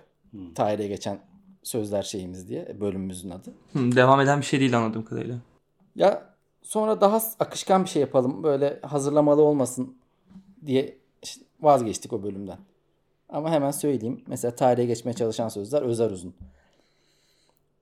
Tarihe 0.54 0.88
geçen 0.88 1.18
sözler 1.62 2.02
şeyimiz 2.02 2.48
diye 2.48 2.80
bölümümüzün 2.80 3.30
adı. 3.30 3.50
Hı, 3.72 3.78
devam 3.96 4.20
eden 4.20 4.40
bir 4.40 4.46
şey 4.46 4.60
değil 4.60 4.78
anladığım 4.78 5.04
kadarıyla. 5.04 5.36
Ya 5.96 6.34
sonra 6.62 7.00
daha 7.00 7.20
akışkan 7.40 7.84
bir 7.84 7.88
şey 7.88 8.00
yapalım. 8.00 8.42
Böyle 8.42 8.80
hazırlamalı 8.82 9.42
olmasın 9.42 9.96
diye 10.66 10.98
vazgeçtik 11.60 12.12
o 12.12 12.22
bölümden. 12.22 12.58
Ama 13.28 13.50
hemen 13.50 13.70
söyleyeyim. 13.70 14.24
Mesela 14.26 14.54
tarihe 14.54 14.86
geçmeye 14.86 15.12
çalışan 15.12 15.48
sözler 15.48 15.82
Özer 15.82 16.10
Uzun. 16.10 16.34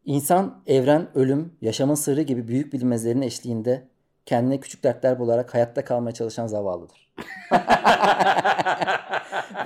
İnsan, 0.05 0.63
evren, 0.67 1.09
ölüm, 1.15 1.53
yaşamın 1.61 1.95
sırrı 1.95 2.23
gibi 2.23 2.49
büyük 2.49 2.73
bilinmezlerin 2.73 3.23
eşliğinde 3.23 3.89
kendine 4.27 4.61
küçük 4.61 4.85
dertler 4.85 5.19
bularak 5.19 5.55
hayatta 5.55 5.85
kalmaya 5.85 6.13
çalışan 6.13 6.47
zavallıdır. 6.47 7.13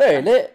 Böyle 0.00 0.50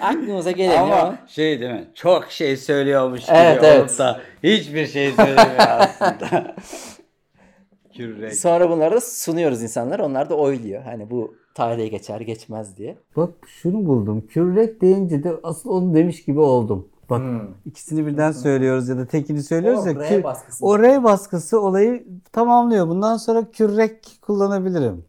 aklınıza 0.00 0.50
geleni 0.50 0.78
Ama 0.78 1.18
şey 1.26 1.60
değil 1.60 1.72
mi? 1.72 1.90
Çok 1.94 2.30
şey 2.30 2.56
söylüyormuş 2.56 3.26
gibi 3.26 3.36
Evet, 3.36 3.58
olup 3.58 3.64
evet. 3.64 3.98
da 3.98 4.20
hiçbir 4.42 4.86
şey 4.86 5.12
söylemiyor 5.12 5.58
aslında. 5.58 6.54
Sonra 8.34 8.70
bunları 8.70 8.94
da 8.94 9.00
sunuyoruz 9.00 9.62
insanlara. 9.62 10.04
Onlar 10.06 10.30
da 10.30 10.34
oyluyor. 10.34 10.82
Hani 10.82 11.10
bu 11.10 11.36
tarihe 11.54 11.88
geçer 11.88 12.20
geçmez 12.20 12.76
diye. 12.76 12.96
Bak 13.16 13.30
şunu 13.46 13.86
buldum. 13.86 14.26
Kürek 14.26 14.80
deyince 14.80 15.24
de 15.24 15.32
asıl 15.42 15.70
onu 15.70 15.94
demiş 15.94 16.24
gibi 16.24 16.40
oldum. 16.40 16.88
Bak 17.10 17.22
ikisini 17.66 18.06
birden 18.06 18.32
söylüyoruz 18.32 18.88
ya 18.88 18.96
da 18.98 19.06
tekini 19.06 19.42
söylüyoruz 19.42 19.86
O 19.86 19.88
ya. 19.88 19.94
R 20.10 20.24
baskısı. 20.24 20.66
o 20.66 20.78
R 20.78 21.04
baskısı 21.04 21.60
olayı 21.60 22.06
tamamlıyor. 22.32 22.88
Bundan 22.88 23.16
sonra 23.16 23.50
kürek 23.50 24.18
kullanabilirim. 24.22 25.04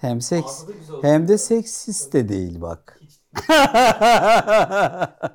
Hem 0.00 0.20
seks 0.20 0.64
hem 1.02 1.28
de 1.28 1.38
seksist 1.38 2.12
de 2.12 2.28
değil 2.28 2.60
bak. 2.60 3.00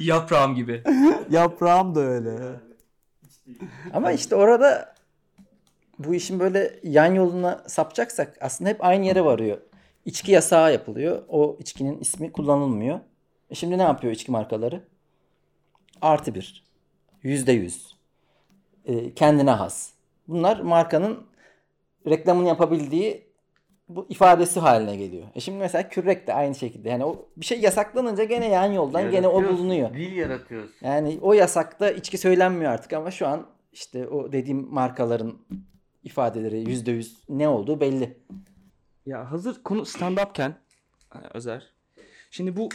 Yaprağım 0.00 0.54
gibi. 0.54 0.82
Yaprağım 1.30 1.94
da 1.94 2.00
öyle. 2.00 2.36
Ama 3.94 4.12
işte 4.12 4.36
orada 4.36 4.94
bu 6.04 6.14
işin 6.14 6.40
böyle 6.40 6.80
yan 6.82 7.14
yoluna 7.14 7.64
sapacaksak 7.66 8.38
aslında 8.40 8.70
hep 8.70 8.84
aynı 8.84 9.06
yere 9.06 9.24
varıyor. 9.24 9.58
İçki 10.04 10.32
yasağı 10.32 10.72
yapılıyor. 10.72 11.22
O 11.28 11.56
içkinin 11.60 12.00
ismi 12.00 12.32
kullanılmıyor. 12.32 13.00
E 13.50 13.54
şimdi 13.54 13.78
ne 13.78 13.82
yapıyor 13.82 14.12
içki 14.12 14.32
markaları? 14.32 14.82
Artı 16.02 16.34
bir. 16.34 16.64
Yüzde 17.22 17.52
yüz. 17.52 17.96
E, 18.84 19.14
kendine 19.14 19.50
has. 19.50 19.90
Bunlar 20.28 20.60
markanın 20.60 21.26
reklamını 22.06 22.48
yapabildiği 22.48 23.30
bu 23.88 24.06
ifadesi 24.08 24.60
haline 24.60 24.96
geliyor. 24.96 25.26
E 25.34 25.40
şimdi 25.40 25.58
mesela 25.58 25.88
kürek 25.88 26.26
de 26.26 26.34
aynı 26.34 26.54
şekilde. 26.54 26.88
Yani 26.88 27.04
o 27.04 27.28
bir 27.36 27.44
şey 27.44 27.60
yasaklanınca 27.60 28.24
gene 28.24 28.48
yan 28.48 28.72
yoldan 28.72 29.10
gene 29.10 29.28
o 29.28 29.44
bulunuyor. 29.44 29.94
Dil 29.94 30.16
yaratıyorsun. 30.16 30.74
Yani 30.80 31.18
o 31.22 31.32
yasakta 31.32 31.90
içki 31.90 32.18
söylenmiyor 32.18 32.72
artık 32.72 32.92
ama 32.92 33.10
şu 33.10 33.26
an 33.26 33.46
işte 33.72 34.08
o 34.08 34.32
dediğim 34.32 34.74
markaların 34.74 35.38
ifadeleri 36.04 36.70
yüzde 36.70 36.90
yüz 36.90 37.18
ne 37.28 37.48
olduğu 37.48 37.80
belli. 37.80 38.18
Ya 39.06 39.30
hazır 39.30 39.62
konu 39.62 39.80
stand-up'ken 39.80 40.52
Özer. 41.34 41.70
Şimdi 42.30 42.56
bu 42.56 42.68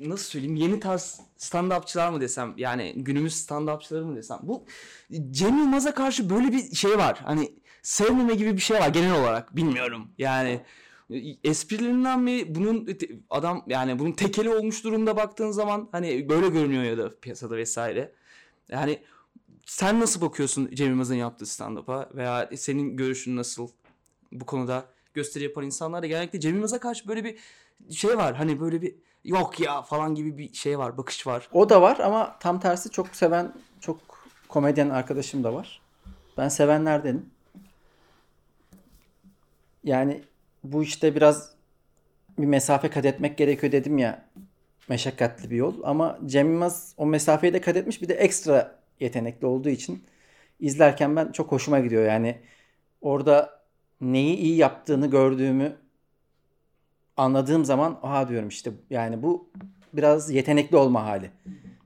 nasıl 0.00 0.24
söyleyeyim 0.24 0.56
yeni 0.56 0.80
tarz 0.80 1.20
stand-upçılar 1.38 2.12
mı 2.12 2.20
desem 2.20 2.54
yani 2.56 2.94
günümüz 2.96 3.34
stand-upçıları 3.34 4.04
mı 4.04 4.16
desem 4.16 4.38
bu 4.42 4.64
Cem 5.30 5.58
Yılmaz'a 5.58 5.94
karşı 5.94 6.30
böyle 6.30 6.52
bir 6.52 6.74
şey 6.74 6.98
var. 6.98 7.20
Hani 7.24 7.52
sevmeme 7.82 8.34
gibi 8.34 8.52
bir 8.52 8.60
şey 8.60 8.80
var 8.80 8.88
genel 8.88 9.20
olarak 9.20 9.56
bilmiyorum. 9.56 10.10
Yani 10.18 10.60
esprilerinden 11.44 12.20
mi 12.20 12.54
bunun 12.54 12.88
adam 13.30 13.64
yani 13.66 13.98
bunun 13.98 14.12
tekeli 14.12 14.50
olmuş 14.50 14.84
durumda 14.84 15.16
baktığın 15.16 15.50
zaman 15.50 15.88
hani 15.92 16.28
böyle 16.28 16.48
görünüyor 16.48 16.82
ya 16.82 16.98
da 16.98 17.20
piyasada 17.20 17.56
vesaire. 17.56 18.12
Yani 18.68 19.02
sen 19.68 20.00
nasıl 20.00 20.20
bakıyorsun 20.20 20.70
Cem 20.74 20.88
Yılmaz'ın 20.88 21.14
yaptığı 21.14 21.44
stand-up'a 21.44 22.08
veya 22.14 22.50
senin 22.56 22.96
görüşün 22.96 23.36
nasıl 23.36 23.68
bu 24.32 24.46
konuda 24.46 24.84
gösteri 25.14 25.44
yapan 25.44 25.64
insanlar 25.64 26.02
da 26.02 26.06
genellikle 26.06 26.40
Cem 26.40 26.54
Yılmaz'a 26.54 26.80
karşı 26.80 27.08
böyle 27.08 27.24
bir 27.24 27.38
şey 27.90 28.16
var. 28.16 28.34
Hani 28.36 28.60
böyle 28.60 28.82
bir 28.82 28.94
yok 29.24 29.60
ya 29.60 29.82
falan 29.82 30.14
gibi 30.14 30.38
bir 30.38 30.52
şey 30.52 30.78
var, 30.78 30.98
bakış 30.98 31.26
var. 31.26 31.48
O 31.52 31.68
da 31.68 31.82
var 31.82 31.98
ama 31.98 32.38
tam 32.38 32.60
tersi 32.60 32.90
çok 32.90 33.16
seven 33.16 33.52
çok 33.80 34.00
komedyen 34.48 34.90
arkadaşım 34.90 35.44
da 35.44 35.54
var. 35.54 35.80
Ben 36.36 36.48
sevenlerdenim. 36.48 37.30
Yani 39.84 40.22
bu 40.64 40.82
işte 40.82 41.14
biraz 41.14 41.50
bir 42.38 42.46
mesafe 42.46 42.90
kat 42.90 43.04
etmek 43.04 43.38
gerekiyor 43.38 43.72
dedim 43.72 43.98
ya. 43.98 44.28
Meşakkatli 44.88 45.50
bir 45.50 45.56
yol 45.56 45.74
ama 45.84 46.18
Cem 46.26 46.52
Yılmaz 46.52 46.94
o 46.96 47.06
mesafeyi 47.06 47.52
de 47.52 47.60
kat 47.60 47.76
etmiş 47.76 48.02
bir 48.02 48.08
de 48.08 48.14
ekstra 48.14 48.77
yetenekli 49.00 49.46
olduğu 49.46 49.68
için 49.68 50.04
izlerken 50.60 51.16
ben 51.16 51.32
çok 51.32 51.52
hoşuma 51.52 51.80
gidiyor. 51.80 52.04
Yani 52.04 52.38
orada 53.00 53.62
neyi 54.00 54.36
iyi 54.36 54.56
yaptığını 54.56 55.10
gördüğümü 55.10 55.76
anladığım 57.16 57.64
zaman 57.64 57.98
aha 58.02 58.28
diyorum 58.28 58.48
işte 58.48 58.70
yani 58.90 59.22
bu 59.22 59.50
biraz 59.92 60.30
yetenekli 60.30 60.76
olma 60.76 61.04
hali. 61.04 61.30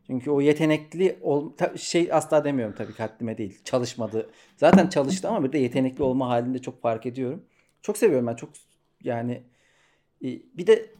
Çünkü 0.06 0.30
o 0.30 0.40
yetenekli 0.40 1.18
ol, 1.22 1.52
şey 1.76 2.12
asla 2.12 2.44
demiyorum 2.44 2.74
tabii 2.78 2.94
ki 2.94 3.02
haddime 3.02 3.38
değil. 3.38 3.60
Çalışmadı. 3.64 4.30
Zaten 4.56 4.88
çalıştı 4.88 5.28
ama 5.28 5.44
bir 5.44 5.52
de 5.52 5.58
yetenekli 5.58 6.02
olma 6.02 6.28
halinde 6.28 6.58
çok 6.58 6.82
fark 6.82 7.06
ediyorum. 7.06 7.44
Çok 7.82 7.98
seviyorum 7.98 8.26
ben. 8.26 8.34
Çok 8.34 8.50
yani 9.04 9.42
e, 10.24 10.28
bir 10.28 10.66
de 10.66 10.90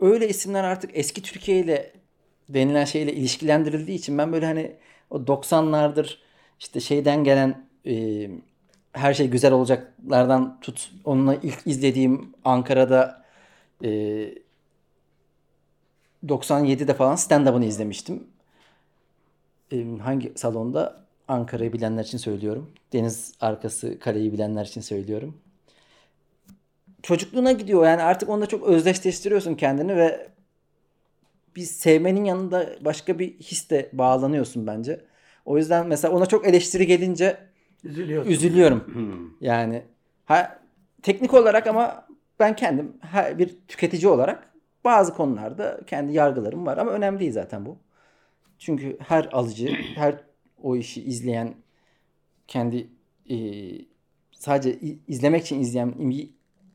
öyle 0.00 0.28
isimler 0.28 0.64
artık 0.64 0.90
eski 0.94 1.22
Türkiye 1.22 1.60
ile 1.60 1.92
denilen 2.48 2.84
şeyle 2.84 3.12
ilişkilendirildiği 3.12 3.98
için 3.98 4.18
ben 4.18 4.32
böyle 4.32 4.46
hani 4.46 4.76
o 5.10 5.16
90'lardır 5.18 6.18
işte 6.60 6.80
şeyden 6.80 7.24
gelen 7.24 7.66
e, 7.86 8.30
her 8.92 9.14
şey 9.14 9.28
güzel 9.28 9.52
olacaklardan 9.52 10.60
tut 10.60 10.90
onunla 11.04 11.34
ilk 11.34 11.66
izlediğim 11.66 12.34
Ankara'da 12.44 13.24
e, 13.84 13.88
97'de 16.26 16.94
falan 16.94 17.16
stand-up'ını 17.16 17.64
izlemiştim. 17.64 18.26
E, 19.72 19.84
hangi 20.02 20.32
salonda? 20.36 21.04
Ankara'yı 21.28 21.72
bilenler 21.72 22.04
için 22.04 22.18
söylüyorum. 22.18 22.70
Deniz 22.92 23.32
arkası 23.40 23.98
kaleyi 23.98 24.32
bilenler 24.32 24.64
için 24.64 24.80
söylüyorum. 24.80 25.38
Çocukluğuna 27.02 27.52
gidiyor 27.52 27.84
yani 27.86 28.02
artık 28.02 28.28
onda 28.28 28.46
çok 28.46 28.66
özdeşleştiriyorsun 28.66 29.54
kendini 29.54 29.96
ve 29.96 30.28
bir 31.56 31.62
sevmenin 31.62 32.24
yanında 32.24 32.70
başka 32.80 33.18
bir 33.18 33.38
hisle 33.38 33.90
bağlanıyorsun 33.92 34.66
bence. 34.66 35.04
O 35.44 35.58
yüzden 35.58 35.86
mesela 35.86 36.14
ona 36.14 36.26
çok 36.26 36.46
eleştiri 36.46 36.86
gelince 36.86 37.38
Üzülüyorsun. 37.84 38.30
üzülüyorum. 38.30 38.84
Hmm. 38.86 39.30
Yani 39.40 39.82
ha, 40.24 40.58
teknik 41.02 41.34
olarak 41.34 41.66
ama 41.66 42.06
ben 42.40 42.56
kendim 42.56 42.92
ha, 43.00 43.38
bir 43.38 43.56
tüketici 43.68 44.08
olarak 44.08 44.52
bazı 44.84 45.14
konularda 45.14 45.80
kendi 45.86 46.12
yargılarım 46.12 46.66
var 46.66 46.78
ama 46.78 46.90
önemli 46.90 47.20
değil 47.20 47.32
zaten 47.32 47.66
bu. 47.66 47.76
Çünkü 48.58 48.96
her 49.00 49.28
alıcı, 49.32 49.68
her 49.94 50.14
o 50.62 50.76
işi 50.76 51.02
izleyen 51.02 51.54
kendi 52.48 52.86
e, 53.30 53.36
sadece 54.32 54.78
izlemek 55.08 55.42
için 55.42 55.60
izleyen 55.60 56.10
bir 56.10 56.30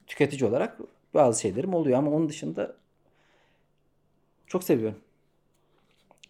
tüketici 0.08 0.50
olarak 0.50 0.78
bazı 1.14 1.42
şeylerim 1.42 1.74
oluyor 1.74 1.98
ama 1.98 2.12
onun 2.12 2.30
dışında 2.30 2.76
çok 4.50 4.64
seviyorum. 4.64 5.00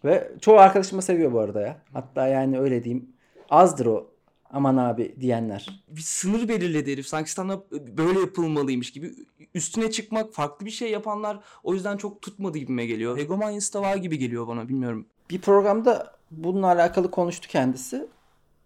Ve 0.04 0.32
çoğu 0.40 0.58
arkadaşım 0.58 0.98
da 0.98 1.02
seviyor 1.02 1.32
bu 1.32 1.40
arada 1.40 1.60
ya. 1.60 1.76
Hatta 1.92 2.26
yani 2.26 2.60
öyle 2.60 2.84
diyeyim 2.84 3.08
azdır 3.50 3.86
o 3.86 4.10
aman 4.50 4.76
abi 4.76 5.16
diyenler. 5.20 5.84
bir 5.88 6.00
sınır 6.00 6.48
belirledi 6.48 6.92
herif. 6.92 7.06
Sanki 7.06 7.30
stand-up 7.30 7.96
böyle 7.96 8.20
yapılmalıymış 8.20 8.92
gibi. 8.92 9.14
Üstüne 9.54 9.90
çıkmak, 9.90 10.32
farklı 10.34 10.66
bir 10.66 10.70
şey 10.70 10.90
yapanlar 10.90 11.40
o 11.62 11.74
yüzden 11.74 11.96
çok 11.96 12.22
tutmadı 12.22 12.58
gibime 12.58 12.86
geliyor. 12.86 13.18
Egomanyası 13.18 13.74
da 13.74 13.82
var 13.82 13.96
gibi 13.96 14.18
geliyor 14.18 14.46
bana 14.46 14.68
bilmiyorum. 14.68 15.06
Bir 15.30 15.40
programda 15.40 16.16
bununla 16.30 16.66
alakalı 16.66 17.10
konuştu 17.10 17.48
kendisi. 17.48 18.06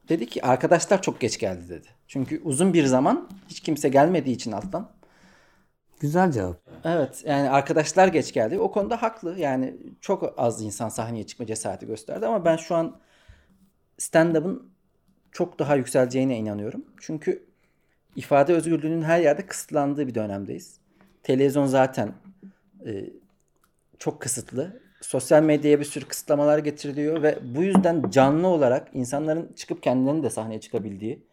Dedi 0.09 0.27
ki 0.27 0.45
arkadaşlar 0.45 1.03
çok 1.03 1.21
geç 1.21 1.39
geldi 1.39 1.69
dedi. 1.69 1.89
Çünkü 2.09 2.41
uzun 2.45 2.73
bir 2.75 2.85
zaman 2.85 3.29
hiç 3.49 3.61
kimse 3.61 3.89
gelmediği 3.89 4.37
için 4.37 4.53
alttan. 4.53 4.91
Güzel 6.05 6.33
cevap. 6.33 6.61
Evet 6.85 7.23
yani 7.27 7.51
arkadaşlar 7.51 8.09
geç 8.09 8.33
geldi. 8.33 8.59
O 8.59 8.71
konuda 8.71 9.03
haklı. 9.03 9.39
Yani 9.39 9.77
çok 10.01 10.35
az 10.37 10.63
insan 10.63 10.89
sahneye 10.89 11.27
çıkma 11.27 11.47
cesareti 11.47 11.87
gösterdi 11.87 12.27
ama 12.27 12.45
ben 12.45 12.57
şu 12.57 12.75
an 12.75 13.01
stand-up'ın 13.99 14.71
çok 15.33 15.59
daha 15.59 15.77
yükseleceğine 15.77 16.39
inanıyorum. 16.39 16.85
Çünkü 17.01 17.47
ifade 18.17 18.55
özgürlüğünün 18.55 19.03
her 19.03 19.21
yerde 19.21 19.47
kısıtlandığı 19.47 20.07
bir 20.07 20.15
dönemdeyiz. 20.15 20.81
Televizyon 21.23 21.67
zaten 21.67 22.13
e, 22.87 23.11
çok 23.99 24.21
kısıtlı. 24.21 24.81
Sosyal 25.01 25.43
medyaya 25.43 25.81
bir 25.81 25.85
sürü 25.85 26.05
kısıtlamalar 26.05 26.59
getiriliyor 26.59 27.23
ve 27.23 27.39
bu 27.43 27.63
yüzden 27.63 28.11
canlı 28.11 28.47
olarak 28.47 28.89
insanların 28.93 29.53
çıkıp 29.57 29.83
kendilerinin 29.83 30.23
de 30.23 30.31
sahneye 30.31 30.61
çıkabildiği 30.61 31.27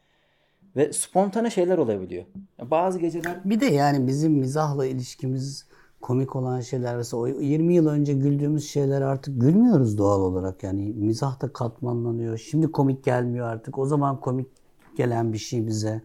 ve 0.76 0.94
spontane 0.94 1.50
şeyler 1.50 1.78
olabiliyor. 1.78 2.26
Bazı 2.62 3.00
geceler 3.00 3.42
Bir 3.46 3.60
de 3.60 3.66
yani 3.66 4.08
bizim 4.08 4.34
mizahla 4.34 4.86
ilişkimiz 4.86 5.66
komik 6.02 6.36
olan 6.36 6.62
şeyler 6.62 6.98
mesela 6.98 7.22
o 7.22 7.28
20 7.28 7.74
yıl 7.74 7.88
önce 7.88 8.14
güldüğümüz 8.14 8.70
şeyler 8.70 9.02
artık 9.02 9.42
gülmüyoruz 9.42 9.98
doğal 9.98 10.22
olarak 10.22 10.64
yani 10.64 10.94
mizah 10.96 11.42
da 11.42 11.54
katmanlanıyor. 11.54 12.38
Şimdi 12.38 12.72
komik 12.72 13.04
gelmiyor 13.04 13.48
artık. 13.48 13.78
O 13.78 13.86
zaman 13.86 14.20
komik 14.20 14.48
gelen 14.98 15.34
bir 15.34 15.38
şey 15.38 15.68
bize. 15.68 16.02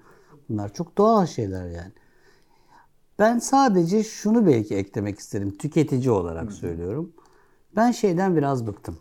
Bunlar 0.48 0.72
çok 0.72 0.98
doğal 0.98 1.26
şeyler 1.26 1.66
yani. 1.66 1.92
Ben 3.18 3.38
sadece 3.38 4.02
şunu 4.04 4.46
belki 4.46 4.74
eklemek 4.74 5.18
isterim. 5.18 5.56
Tüketici 5.56 6.10
olarak 6.10 6.52
söylüyorum. 6.52 7.12
Ben 7.76 7.90
şeyden 7.90 8.36
biraz 8.36 8.66
bıktım. 8.66 8.98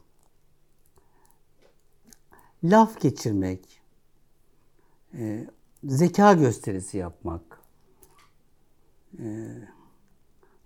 Laf 2.64 3.02
geçirmek, 3.02 3.82
e, 5.14 5.48
zeka 5.86 6.34
gösterisi 6.34 6.98
yapmak, 6.98 7.42
e, 9.20 9.26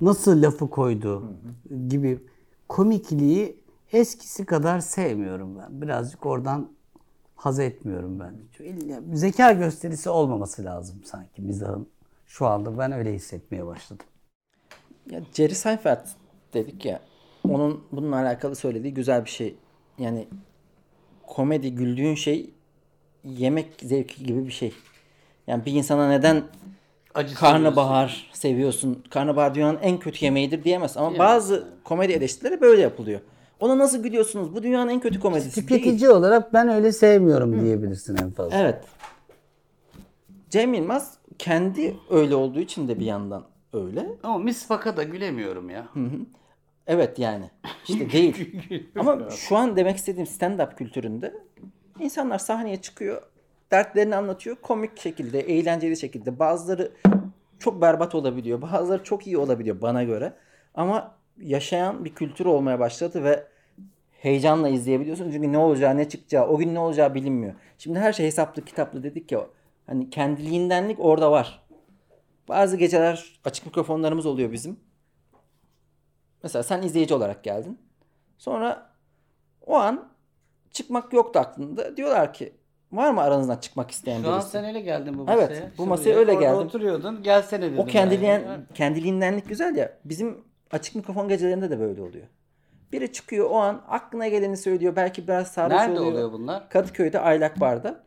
nasıl 0.02 0.42
lafı 0.42 0.70
koydu 0.70 1.34
gibi 1.88 2.20
komikliği 2.70 3.60
eskisi 3.92 4.46
kadar 4.46 4.80
sevmiyorum 4.80 5.58
ben. 5.58 5.82
Birazcık 5.82 6.26
oradan 6.26 6.70
haz 7.36 7.60
etmiyorum 7.60 8.20
ben. 8.20 8.36
Zeka 9.14 9.52
gösterisi 9.52 10.10
olmaması 10.10 10.66
lazım 10.66 11.02
sanki 11.06 11.42
mizahın. 11.42 11.88
Şu 12.26 12.48
anda 12.48 12.78
ben 12.78 12.92
öyle 12.92 13.14
hissetmeye 13.14 13.66
başladım. 13.66 14.06
Ya 15.12 15.22
Jerry 15.34 15.56
Seinfeld 15.56 16.06
dedik 16.54 16.86
ya. 16.86 17.02
Onun 17.44 17.84
bununla 17.92 18.16
alakalı 18.16 18.56
söylediği 18.56 18.94
güzel 18.94 19.26
bir 19.26 19.30
şey. 19.30 19.56
Yani 19.98 20.28
komedi 21.28 21.76
güldüğün 21.76 22.16
şey 22.16 22.50
yemek 23.24 23.82
zevki 23.82 24.24
gibi 24.24 24.46
bir 24.46 24.52
şey. 24.52 24.74
Yani 25.50 25.66
bir 25.66 25.74
insana 25.74 26.08
neden 26.10 26.44
karnabahar 27.36 28.30
seviyorsun? 28.34 29.04
Karnabahar 29.10 29.56
dünyanın 29.56 29.80
en 29.82 30.00
kötü 30.00 30.26
yemeğidir 30.26 30.64
diyemez. 30.64 30.98
Ama 30.98 31.18
bazı 31.20 31.68
komedi 31.84 32.12
eleştirileri 32.12 32.62
böyle 32.62 32.82
yapılıyor. 32.82 33.20
Ona 33.60 33.78
nasıl 33.78 34.04
gülüyorsunuz? 34.04 34.56
Bu 34.56 34.64
dünyanın 34.64 34.90
en 34.90 35.00
kötü 35.00 35.20
komedisi 35.20 35.56
değil. 35.56 35.68
Tüketici 35.68 36.10
olarak 36.10 36.54
ben 36.54 36.70
öyle 36.70 36.92
sevmiyorum 36.92 37.62
diyebilirsin 37.62 38.18
en 38.18 38.32
fazla. 38.32 38.58
Evet. 38.58 38.84
Cem 40.50 40.74
Yılmaz 40.74 41.18
kendi 41.38 41.98
öyle 42.10 42.36
olduğu 42.36 42.60
için 42.60 42.88
de 42.88 43.00
bir 43.00 43.06
yandan 43.06 43.44
öyle. 43.74 44.10
Ama 44.24 44.38
misfaka 44.38 44.98
da 44.98 45.04
gülemiyorum 45.04 45.70
ya. 45.70 45.88
Evet 46.88 47.20
yani. 47.20 47.50
İşte 47.88 48.12
değil. 48.12 48.56
Ama 49.00 49.30
şu 49.30 49.58
an 49.58 49.76
demek 49.76 49.98
istediğim 49.98 50.28
stand-up 50.28 50.76
kültüründe 50.76 51.34
insanlar 52.00 52.38
sahneye 52.40 52.82
çıkıyor, 52.82 53.22
dertlerini 53.72 54.16
anlatıyor 54.16 54.56
komik 54.56 55.00
şekilde, 55.00 55.40
eğlenceli 55.40 55.98
şekilde. 55.98 56.40
Bazıları 56.40 56.92
çok 57.60 57.82
berbat 57.82 58.16
olabiliyor, 58.16 58.62
bazıları 58.62 59.04
çok 59.04 59.28
iyi 59.28 59.38
olabiliyor 59.38 59.82
bana 59.82 60.04
göre. 60.04 60.34
Ama 60.76 61.16
yaşayan 61.42 62.06
bir 62.06 62.16
kültür 62.16 62.46
olmaya 62.46 62.80
başladı 62.80 63.24
ve 63.24 63.48
heyecanla 64.12 64.70
izleyebiliyorsun. 64.70 65.32
Çünkü 65.32 65.52
ne 65.52 65.58
olacağı, 65.58 65.98
ne 65.98 66.10
çıkacağı, 66.10 66.48
o 66.48 66.58
gün 66.58 66.74
ne 66.74 66.80
olacağı 66.80 67.16
bilinmiyor. 67.16 67.54
Şimdi 67.78 68.00
her 68.00 68.14
şey 68.14 68.26
hesaplı, 68.26 68.66
kitaplı 68.66 69.04
dedik 69.04 69.32
ya. 69.32 69.46
Hani 69.88 70.10
kendiliğindenlik 70.10 71.00
orada 71.00 71.32
var. 71.32 71.64
Bazı 72.48 72.78
geceler 72.78 73.40
açık 73.46 73.66
mikrofonlarımız 73.66 74.26
oluyor 74.26 74.52
bizim. 74.52 74.80
Mesela 76.44 76.64
sen 76.64 76.82
izleyici 76.82 77.14
olarak 77.14 77.44
geldin. 77.44 77.80
Sonra 78.38 78.94
o 79.66 79.76
an 79.76 80.10
çıkmak 80.72 81.14
yoktu 81.14 81.40
aklında. 81.40 81.98
Diyorlar 81.98 82.34
ki 82.34 82.54
var 82.92 83.12
mı 83.12 83.22
aranızdan 83.22 83.58
çıkmak 83.58 83.92
isteyen 83.92 84.22
Şu 84.22 84.30
an 84.30 84.36
birisi? 84.36 84.50
sen 84.52 84.66
öyle 84.66 84.80
geldin 84.80 85.18
bu 85.18 85.26
Evet, 85.30 85.50
masaya. 85.50 85.72
bu 85.78 85.86
masaya 85.86 86.16
öyle 86.16 86.34
geldim. 86.36 86.58
Oturuyordun 86.68 87.24
gelsene 87.24 87.62
dedim. 87.62 87.80
O 87.80 87.86
kendiliğen, 87.86 88.40
yani. 88.40 88.64
kendiliğindenlik 88.74 89.50
güzel 89.50 89.76
ya. 89.76 89.98
Bizim 90.06 90.38
açık 90.72 90.96
mikrofon 90.96 91.28
gecelerinde 91.28 91.70
de 91.70 91.80
böyle 91.80 92.02
oluyor. 92.02 92.28
Biri 92.92 93.14
çıkıyor 93.14 93.50
o 93.50 93.56
an 93.56 93.82
aklına 93.88 94.28
geleni 94.28 94.58
söylüyor. 94.58 94.96
Belki 94.96 95.28
biraz 95.28 95.48
sarhoş 95.48 95.78
Nerede 95.78 96.00
oluyor. 96.00 96.12
oluyor 96.14 96.32
bunlar? 96.32 96.70
Kadıköy'de 96.70 97.20
Aylak 97.20 97.60
Bar'da. 97.60 98.04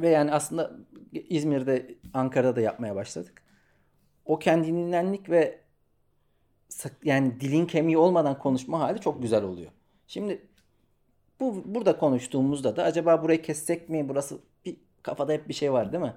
Ve 0.00 0.08
yani 0.08 0.32
aslında 0.32 0.70
İzmir'de, 1.12 1.94
Ankara'da 2.14 2.56
da 2.56 2.60
yapmaya 2.60 2.94
başladık. 2.94 3.42
O 4.24 4.38
kendiliğindenlik 4.38 5.30
ve 5.30 5.60
yani 7.04 7.40
dilin 7.40 7.66
kemiği 7.66 7.98
olmadan 7.98 8.38
konuşma 8.38 8.80
hali 8.80 9.00
çok 9.00 9.22
güzel 9.22 9.44
oluyor. 9.44 9.70
Şimdi 10.06 10.48
bu 11.40 11.62
burada 11.66 11.98
konuştuğumuzda 11.98 12.76
da 12.76 12.84
acaba 12.84 13.22
burayı 13.22 13.42
kessek 13.42 13.88
mi? 13.88 14.08
Burası 14.08 14.38
bir 14.64 14.76
kafada 15.02 15.32
hep 15.32 15.48
bir 15.48 15.54
şey 15.54 15.72
var 15.72 15.92
değil 15.92 16.02
mi? 16.04 16.14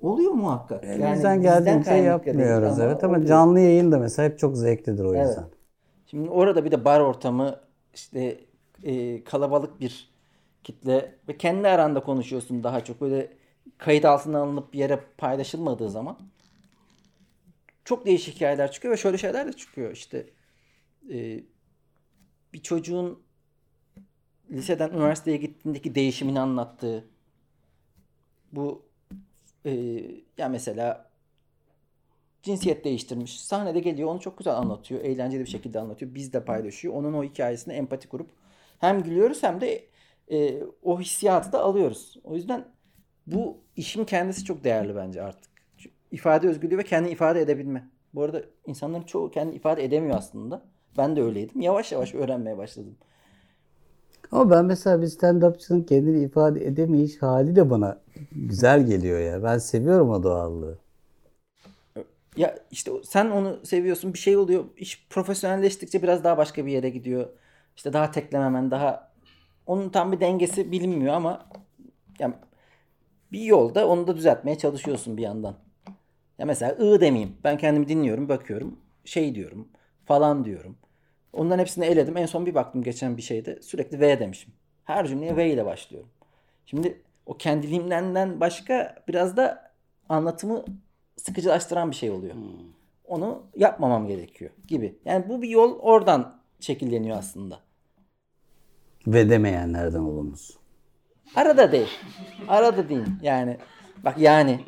oluyor 0.00 0.32
muhakkak. 0.32 0.84
Elimizden 0.84 1.42
geldiğince 1.42 1.94
yapmıyoruz 1.94 2.78
evet 2.78 3.04
ama 3.04 3.14
oluyor. 3.14 3.28
canlı 3.28 3.60
yayın 3.60 3.92
da 3.92 3.98
mesela 3.98 4.28
hep 4.28 4.38
çok 4.38 4.56
zevklidir 4.56 5.04
o 5.04 5.14
Evet. 5.14 5.28
yüzden. 5.28 5.44
Şimdi 6.06 6.30
orada 6.30 6.64
bir 6.64 6.70
de 6.70 6.84
bar 6.84 7.00
ortamı 7.00 7.60
işte 7.94 8.44
e, 8.82 9.24
kalabalık 9.24 9.80
bir 9.80 10.10
kitle 10.64 11.18
ve 11.28 11.38
kendi 11.38 11.68
aranda 11.68 12.02
konuşuyorsun 12.02 12.64
daha 12.64 12.84
çok 12.84 13.00
böyle 13.00 13.32
kayıt 13.78 14.04
altına 14.04 14.38
alınıp 14.38 14.72
bir 14.72 14.78
yere 14.78 15.00
paylaşılmadığı 15.18 15.90
zaman 15.90 16.18
çok 17.84 18.06
değişik 18.06 18.34
hikayeler 18.36 18.72
çıkıyor 18.72 18.94
ve 18.94 18.98
şöyle 18.98 19.18
şeyler 19.18 19.46
de 19.46 19.52
çıkıyor 19.52 19.92
işte 19.92 20.26
e, 21.12 21.44
bir 22.52 22.62
çocuğun 22.62 23.22
liseden 24.50 24.90
üniversiteye 24.90 25.36
gittiğindeki 25.36 25.94
değişimini 25.94 26.40
anlattığı 26.40 27.04
bu 28.52 28.82
e, 29.64 29.70
ya 30.38 30.48
mesela 30.48 31.10
cinsiyet 32.42 32.84
değiştirmiş. 32.84 33.40
Sahnede 33.40 33.80
geliyor 33.80 34.08
onu 34.08 34.20
çok 34.20 34.38
güzel 34.38 34.56
anlatıyor. 34.56 35.00
Eğlenceli 35.00 35.40
bir 35.40 35.50
şekilde 35.50 35.80
anlatıyor. 35.80 36.14
Biz 36.14 36.32
de 36.32 36.44
paylaşıyor. 36.44 36.94
Onun 36.94 37.12
o 37.12 37.24
hikayesine 37.24 37.74
empati 37.74 38.08
kurup 38.08 38.30
hem 38.78 39.02
gülüyoruz 39.02 39.42
hem 39.42 39.60
de 39.60 39.84
e, 40.30 40.62
o 40.82 41.00
hissiyatı 41.00 41.52
da 41.52 41.60
alıyoruz. 41.60 42.16
O 42.24 42.34
yüzden 42.34 42.68
bu 43.26 43.58
işin 43.76 44.04
kendisi 44.04 44.44
çok 44.44 44.64
değerli 44.64 44.96
bence 44.96 45.22
artık. 45.22 45.50
Çünkü 45.76 45.96
İfade 46.10 46.48
özgürlüğü 46.48 46.78
ve 46.78 46.82
kendini 46.82 47.12
ifade 47.12 47.40
edebilme. 47.40 47.88
Bu 48.14 48.22
arada 48.22 48.42
insanların 48.66 49.02
çoğu 49.02 49.30
kendini 49.30 49.56
ifade 49.56 49.84
edemiyor 49.84 50.16
aslında. 50.16 50.62
Ben 50.98 51.16
de 51.16 51.22
öyleydim. 51.22 51.60
Yavaş 51.60 51.92
yavaş 51.92 52.14
öğrenmeye 52.14 52.58
başladım. 52.58 52.96
Ama 54.32 54.50
ben 54.50 54.64
mesela 54.64 55.02
bir 55.02 55.06
stand-upçının 55.06 55.86
kendini 55.86 56.24
ifade 56.24 56.66
edemeyiş 56.66 57.22
hali 57.22 57.56
de 57.56 57.70
bana 57.70 57.98
güzel 58.32 58.86
geliyor 58.86 59.20
ya. 59.20 59.42
Ben 59.42 59.58
seviyorum 59.58 60.10
o 60.10 60.22
doğallığı. 60.22 60.78
Ya 62.36 62.56
işte 62.70 62.90
sen 63.04 63.30
onu 63.30 63.66
seviyorsun 63.66 64.12
bir 64.12 64.18
şey 64.18 64.36
oluyor. 64.36 64.64
İş 64.76 65.06
profesyonelleştikçe 65.10 66.02
biraz 66.02 66.24
daha 66.24 66.38
başka 66.38 66.66
bir 66.66 66.72
yere 66.72 66.90
gidiyor. 66.90 67.28
İşte 67.76 67.92
daha 67.92 68.10
teklememen 68.10 68.70
daha 68.70 69.12
onun 69.66 69.88
tam 69.88 70.12
bir 70.12 70.20
dengesi 70.20 70.72
bilinmiyor 70.72 71.14
ama 71.14 71.48
yani 72.18 72.34
bir 73.32 73.40
yolda 73.40 73.88
onu 73.88 74.06
da 74.06 74.16
düzeltmeye 74.16 74.58
çalışıyorsun 74.58 75.16
bir 75.16 75.22
yandan. 75.22 75.54
Ya 76.38 76.46
mesela 76.46 76.72
ı 76.72 77.00
demeyeyim. 77.00 77.36
Ben 77.44 77.58
kendimi 77.58 77.88
dinliyorum, 77.88 78.28
bakıyorum. 78.28 78.78
Şey 79.04 79.34
diyorum 79.34 79.68
falan 80.04 80.44
diyorum. 80.44 80.76
Onların 81.36 81.58
hepsini 81.58 81.84
eledim. 81.84 82.16
En 82.16 82.26
son 82.26 82.46
bir 82.46 82.54
baktım 82.54 82.82
geçen 82.82 83.16
bir 83.16 83.22
şeyde 83.22 83.62
sürekli 83.62 84.00
V 84.00 84.20
demişim. 84.20 84.52
Her 84.84 85.06
cümleye 85.06 85.36
V 85.36 85.50
ile 85.50 85.64
başlıyorum. 85.64 86.10
Şimdi 86.66 87.00
o 87.26 87.36
kendiliğimden 87.36 88.40
başka 88.40 88.94
biraz 89.08 89.36
da 89.36 89.72
anlatımı 90.08 90.64
sıkıcılaştıran 91.16 91.90
bir 91.90 91.96
şey 91.96 92.10
oluyor. 92.10 92.34
Onu 93.04 93.42
yapmamam 93.56 94.06
gerekiyor 94.06 94.50
gibi. 94.68 94.98
Yani 95.04 95.28
bu 95.28 95.42
bir 95.42 95.48
yol 95.48 95.78
oradan 95.78 96.40
şekilleniyor 96.60 97.18
aslında. 97.18 97.60
Ve 99.06 99.30
demeyenlerden 99.30 100.00
olunuz. 100.00 100.58
Arada 101.36 101.72
değil. 101.72 101.98
Arada 102.48 102.88
değil. 102.88 103.06
Yani 103.22 103.56
bak 104.04 104.18
yani 104.18 104.60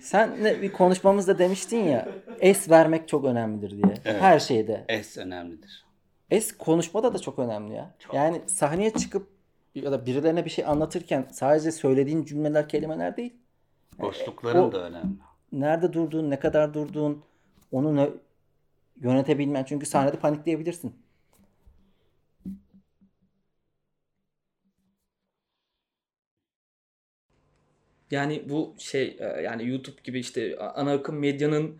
sen 0.00 0.44
ne 0.44 0.62
bir 0.62 0.72
konuşmamızda 0.72 1.38
demiştin 1.38 1.84
ya 1.84 2.08
es 2.40 2.70
vermek 2.70 3.08
çok 3.08 3.24
önemlidir 3.24 3.70
diye. 3.70 3.94
Her 4.04 4.38
şeyde. 4.38 4.84
Es 4.88 5.16
önemlidir. 5.18 5.84
Es 6.30 6.52
konuşmada 6.56 7.14
da 7.14 7.18
çok 7.18 7.38
önemli 7.38 7.74
ya. 7.74 7.94
Yani 8.12 8.40
sahneye 8.46 8.90
çıkıp 8.90 9.28
ya 9.74 9.92
da 9.92 10.06
birilerine 10.06 10.44
bir 10.44 10.50
şey 10.50 10.64
anlatırken 10.64 11.26
sadece 11.32 11.72
söylediğin 11.72 12.24
cümleler, 12.24 12.68
kelimeler 12.68 13.16
değil. 13.16 13.36
Boşlukların 13.98 14.62
o- 14.62 14.72
da 14.72 14.78
önemli. 14.82 15.14
Nerede 15.52 15.92
durduğun, 15.92 16.30
ne 16.30 16.38
kadar 16.38 16.74
durduğun, 16.74 17.22
onu 17.72 17.96
ne- 17.96 18.10
yönetebilmen. 19.00 19.64
Çünkü 19.64 19.86
sahnede 19.86 20.16
panikleyebilirsin. 20.16 20.94
Yani 28.10 28.42
bu 28.48 28.74
şey 28.78 29.16
e, 29.20 29.42
yani 29.42 29.68
YouTube 29.68 29.96
gibi 30.04 30.18
işte 30.20 30.58
ana 30.58 30.92
akım 30.92 31.18
medyanın 31.18 31.76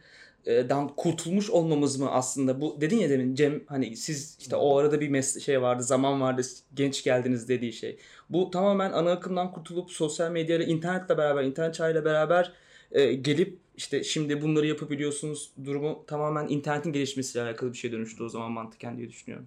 e, 0.47 0.69
dan 0.69 0.89
kurtulmuş 0.89 1.51
olmamız 1.51 1.99
mı 2.01 2.11
aslında 2.11 2.61
bu 2.61 2.81
dedin 2.81 2.99
ya 2.99 3.11
demin 3.11 3.35
Cem 3.35 3.61
hani 3.67 3.97
siz 3.97 4.37
işte 4.41 4.57
o 4.57 4.79
arada 4.79 5.01
bir 5.01 5.09
mes 5.09 5.45
şey 5.45 5.63
vardı 5.63 5.83
zaman 5.83 6.21
vardı 6.21 6.43
genç 6.75 7.05
geldiniz 7.05 7.49
dediği 7.49 7.73
şey. 7.73 7.99
Bu 8.31 8.51
tamamen 8.51 8.93
ana 8.93 9.11
akımdan 9.11 9.53
kurtulup 9.53 9.91
sosyal 9.91 10.31
medyayla 10.31 10.67
internetle 10.67 11.19
beraber 11.19 11.45
internet 11.45 11.75
çağıyla 11.75 12.05
beraber 12.05 12.53
e, 12.93 13.13
gelip 13.13 13.59
işte 13.77 14.05
şimdi 14.05 14.43
bunları 14.43 14.67
yapabiliyorsunuz 14.67 15.53
durumu 15.65 16.05
tamamen 16.07 16.49
internetin 16.49 16.93
gelişmesiyle 16.93 17.45
alakalı 17.45 17.73
bir 17.73 17.79
şey 17.79 17.93
dönüştü 17.93 18.25
o 18.25 18.29
zaman 18.29 18.53
mantıken 18.53 18.99
diye 18.99 19.09
düşünüyorum. 19.09 19.47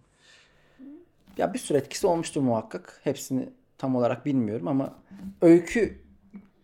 Ya 1.38 1.54
bir 1.54 1.60
sürü 1.60 1.78
etkisi 1.78 2.08
olmuştur 2.08 2.42
muhakkak. 2.42 3.00
Hepsini 3.04 3.50
tam 3.78 3.96
olarak 3.96 4.26
bilmiyorum 4.26 4.68
ama 4.68 4.96
öykü 5.42 5.98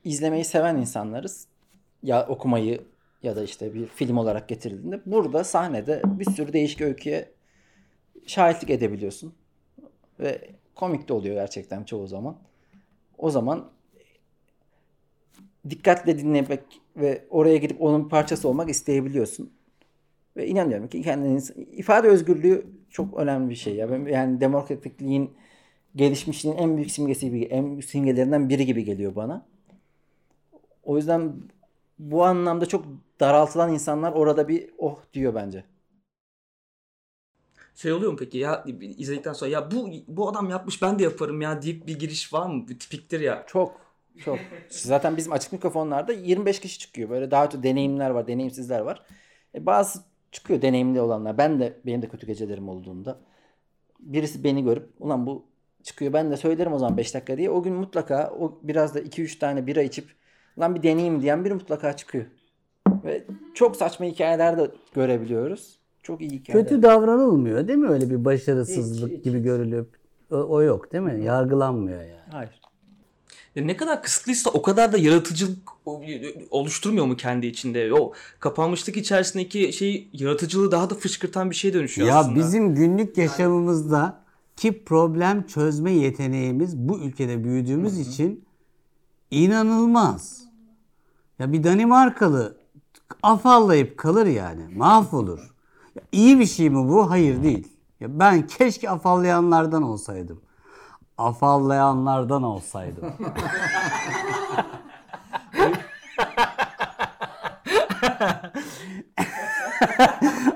izlemeyi 0.03 0.45
seven 0.45 0.75
insanlarız. 0.75 1.47
Ya 2.03 2.27
okumayı 2.27 2.81
ya 3.23 3.36
da 3.36 3.43
işte 3.43 3.73
bir 3.73 3.86
film 3.86 4.17
olarak 4.17 4.49
getirildiğinde 4.49 5.01
burada 5.05 5.43
sahnede 5.43 6.01
bir 6.05 6.31
sürü 6.31 6.53
değişik 6.53 6.81
öyküye 6.81 7.31
şahitlik 8.27 8.69
edebiliyorsun. 8.69 9.33
Ve 10.19 10.49
komik 10.75 11.10
de 11.10 11.13
oluyor 11.13 11.36
gerçekten 11.36 11.83
çoğu 11.83 12.07
zaman. 12.07 12.38
O 13.17 13.29
zaman 13.29 13.71
dikkatle 15.69 16.19
dinlemek 16.19 16.62
ve 16.97 17.25
oraya 17.29 17.57
gidip 17.57 17.81
onun 17.81 18.05
bir 18.05 18.10
parçası 18.10 18.49
olmak 18.49 18.69
isteyebiliyorsun. 18.69 19.53
Ve 20.38 20.47
inanıyorum 20.47 20.88
ki 20.88 21.01
kendiniz 21.01 21.51
ifade 21.71 22.07
özgürlüğü 22.07 22.65
çok 22.89 23.17
önemli 23.17 23.49
bir 23.49 23.55
şey 23.55 23.75
ya. 23.75 23.88
Yani 24.07 24.41
demokratikliğin 24.41 25.33
gelişmişliğin 25.95 26.55
en 26.57 26.77
büyük 26.77 26.91
simgesi 26.91 27.25
gibi, 27.25 27.43
en 27.43 27.71
büyük 27.71 27.86
simgelerinden 27.86 28.49
biri 28.49 28.65
gibi 28.65 28.83
geliyor 28.83 29.15
bana. 29.15 29.45
O 30.88 30.97
yüzden 30.97 31.34
bu 32.00 32.26
anlamda 32.26 32.65
çok 32.65 32.86
daraltılan 33.19 33.73
insanlar 33.73 34.12
orada 34.12 34.47
bir 34.47 34.69
oh 34.78 35.00
diyor 35.13 35.36
bence. 35.36 35.63
Şey 37.76 37.91
oluyor 37.93 38.12
mu 38.12 38.17
peki 38.17 38.38
ya 38.38 38.63
izledikten 38.82 39.34
sonra 39.34 39.52
ya 39.52 39.71
bu 39.71 39.89
bu 40.08 40.30
adam 40.30 40.50
yapmış 40.50 40.82
ben 40.82 41.00
de 41.00 41.04
yaparım 41.04 41.41
ya 41.41 41.62
deyip 41.62 41.88
bir 41.88 42.00
giriş 42.00 42.34
var 42.34 42.47
mı? 42.47 42.67
Bir 42.67 42.80
tipiktir 42.80 43.19
ya. 43.19 43.43
Çok 43.47 43.82
çok. 44.26 44.39
Zaten 44.69 45.17
bizim 45.17 45.32
açık 45.32 45.54
mikrofonlarda 45.54 46.13
25 46.13 46.60
kişi 46.60 46.80
çıkıyor. 46.80 47.10
Böyle 47.10 47.32
daha 47.32 47.45
öte 47.45 47.63
deneyimler 47.63 48.10
var, 48.10 48.28
deneyimsizler 48.28 48.80
var. 48.80 49.04
E 49.56 49.65
bazı 49.65 50.00
çıkıyor 50.32 50.62
deneyimli 50.62 51.02
olanlar. 51.02 51.38
Ben 51.38 51.60
de 51.60 51.78
benim 51.86 52.02
de 52.02 52.08
kötü 52.10 52.28
gecelerim 52.28 52.69
olduğunda. 52.69 53.19
Birisi 54.00 54.43
beni 54.43 54.63
görüp 54.63 54.89
ulan 55.00 55.26
bu 55.26 55.45
çıkıyor 55.84 56.13
ben 56.13 56.32
de 56.32 56.38
söylerim 56.38 56.73
o 56.73 56.80
zaman 56.80 56.97
5 56.97 57.13
dakika 57.13 57.38
diye. 57.38 57.50
O 57.50 57.63
gün 57.63 57.73
mutlaka 57.73 58.34
o 58.39 58.60
biraz 58.63 58.95
da 58.95 59.00
2-3 59.02 59.39
tane 59.39 59.67
bira 59.67 59.82
içip 59.82 60.17
lan 60.59 60.75
bir 60.75 60.83
deneyeyim 60.83 61.21
diyen 61.21 61.45
biri 61.45 61.53
mutlaka 61.53 61.95
çıkıyor. 61.95 62.25
Ve 63.03 63.23
çok 63.53 63.75
saçma 63.75 64.05
hikayeler 64.05 64.57
de 64.57 64.71
görebiliyoruz. 64.95 65.77
Çok 66.03 66.21
iyi 66.21 66.31
hikayeler. 66.31 66.63
Kötü 66.69 66.81
davranılmıyor 66.83 67.67
değil 67.67 67.79
mi? 67.79 67.89
Öyle 67.89 68.09
bir 68.09 68.25
başarısızlık 68.25 69.11
Hiç, 69.11 69.17
hiç. 69.17 69.23
gibi 69.23 69.39
görülüp 69.39 69.87
o, 70.31 70.35
o 70.35 70.61
yok 70.61 70.93
değil 70.93 71.03
mi? 71.03 71.23
Yargılanmıyor 71.25 72.01
yani. 72.01 72.31
Hayır. 72.31 72.61
Ya 73.55 73.63
ne 73.65 73.77
kadar 73.77 74.03
kısıtlıysa 74.03 74.49
o 74.49 74.61
kadar 74.61 74.93
da 74.93 74.97
yaratıcılık 74.97 75.57
oluşturmuyor 76.51 77.05
mu 77.05 77.15
kendi 77.17 77.47
içinde? 77.47 77.93
O 77.93 78.13
kapanmışlık 78.39 78.97
içerisindeki 78.97 79.73
şey 79.73 80.07
yaratıcılığı 80.13 80.71
daha 80.71 80.89
da 80.89 80.95
fışkırtan 80.95 81.49
bir 81.49 81.55
şeye 81.55 81.73
dönüşüyor 81.73 82.07
Ya 82.07 82.15
aslında. 82.15 82.35
bizim 82.35 82.75
günlük 82.75 83.17
yaşamımızda 83.17 84.19
ki 84.55 84.83
problem 84.83 85.43
çözme 85.47 85.91
yeteneğimiz 85.91 86.77
bu 86.77 86.99
ülkede 86.99 87.43
büyüdüğümüz 87.43 87.99
için 87.99 88.45
inanılmaz. 89.31 90.46
Ya 91.39 91.52
bir 91.54 91.63
Danimarkalı 91.63 92.58
afallayıp 93.23 93.97
kalır 93.97 94.26
yani. 94.26 94.76
Mahvolur. 94.76 95.54
Ya 95.95 96.02
iyi 96.12 96.39
bir 96.39 96.45
şey 96.45 96.69
mi 96.69 96.89
bu? 96.89 97.10
Hayır 97.10 97.43
değil. 97.43 97.67
Ya 98.00 98.19
ben 98.19 98.47
keşke 98.47 98.89
afallayanlardan 98.89 99.84
olsaydım. 99.84 100.41
Afallayanlardan 101.17 102.43
olsaydım. 102.43 103.13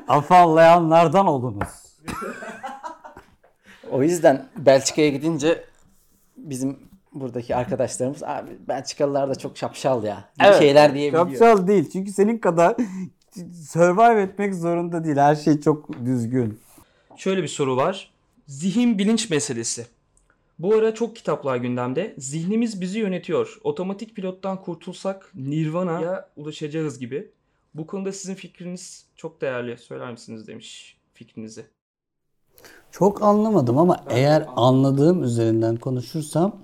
Afallayanlardan 0.07 1.27
olunuz. 1.27 1.97
O 3.91 4.03
yüzden 4.03 4.45
Belçika'ya 4.57 5.09
gidince 5.09 5.65
bizim 6.37 6.79
buradaki 7.13 7.55
arkadaşlarımız 7.55 8.23
abi 8.23 8.51
Belçikalılar 8.67 9.29
da 9.29 9.35
çok 9.35 9.57
şapşal 9.57 10.03
ya 10.03 10.29
gibi 10.39 10.59
şeyler 10.59 10.93
diyebiliyor. 10.93 11.29
Şapşal 11.29 11.67
değil. 11.67 11.89
Çünkü 11.89 12.11
senin 12.11 12.37
kadar 12.37 12.75
survive 13.67 14.21
etmek 14.21 14.55
zorunda 14.55 15.03
değil. 15.03 15.17
Her 15.17 15.35
şey 15.35 15.61
çok 15.61 16.05
düzgün. 16.05 16.59
Şöyle 17.17 17.43
bir 17.43 17.47
soru 17.47 17.77
var. 17.77 18.11
Zihin 18.47 18.97
bilinç 18.97 19.29
meselesi. 19.29 19.85
Bu 20.59 20.75
ara 20.75 20.93
çok 20.93 21.15
kitaplar 21.15 21.57
gündemde. 21.57 22.15
Zihnimiz 22.17 22.81
bizi 22.81 22.99
yönetiyor. 22.99 23.59
Otomatik 23.63 24.15
pilottan 24.15 24.61
kurtulsak 24.61 25.31
Nirvana'ya 25.35 26.29
ulaşacağız 26.35 26.99
gibi. 26.99 27.31
Bu 27.73 27.87
konuda 27.87 28.11
sizin 28.11 28.35
fikriniz 28.35 29.05
çok 29.15 29.41
değerli. 29.41 29.77
Söyler 29.77 30.11
misiniz 30.11 30.47
demiş 30.47 30.97
fikrinizi. 31.13 31.65
Çok 32.91 33.23
anlamadım 33.23 33.77
ama 33.77 34.03
eğer 34.09 34.45
anladığım 34.55 35.23
üzerinden 35.23 35.75
konuşursam 35.75 36.55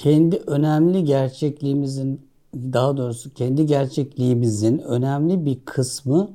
kendi 0.00 0.36
önemli 0.36 1.04
gerçekliğimizin 1.04 2.20
daha 2.54 2.96
doğrusu 2.96 3.34
kendi 3.34 3.66
gerçekliğimizin 3.66 4.78
önemli 4.78 5.46
bir 5.46 5.60
kısmı 5.64 6.30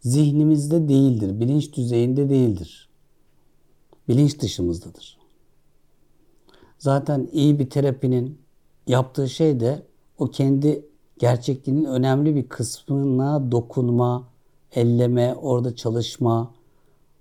zihnimizde 0.00 0.88
değildir, 0.88 1.40
bilinç 1.40 1.72
düzeyinde 1.76 2.28
değildir. 2.28 2.88
Bilinç 4.08 4.40
dışımızdadır. 4.40 5.18
Zaten 6.78 7.28
iyi 7.32 7.58
bir 7.58 7.70
terapinin 7.70 8.38
yaptığı 8.86 9.28
şey 9.28 9.60
de 9.60 9.82
o 10.18 10.26
kendi 10.26 10.86
gerçekliğinin 11.18 11.84
önemli 11.84 12.36
bir 12.36 12.48
kısmına 12.48 13.52
dokunma, 13.52 14.28
elleme, 14.74 15.34
orada 15.34 15.76
çalışma, 15.76 16.54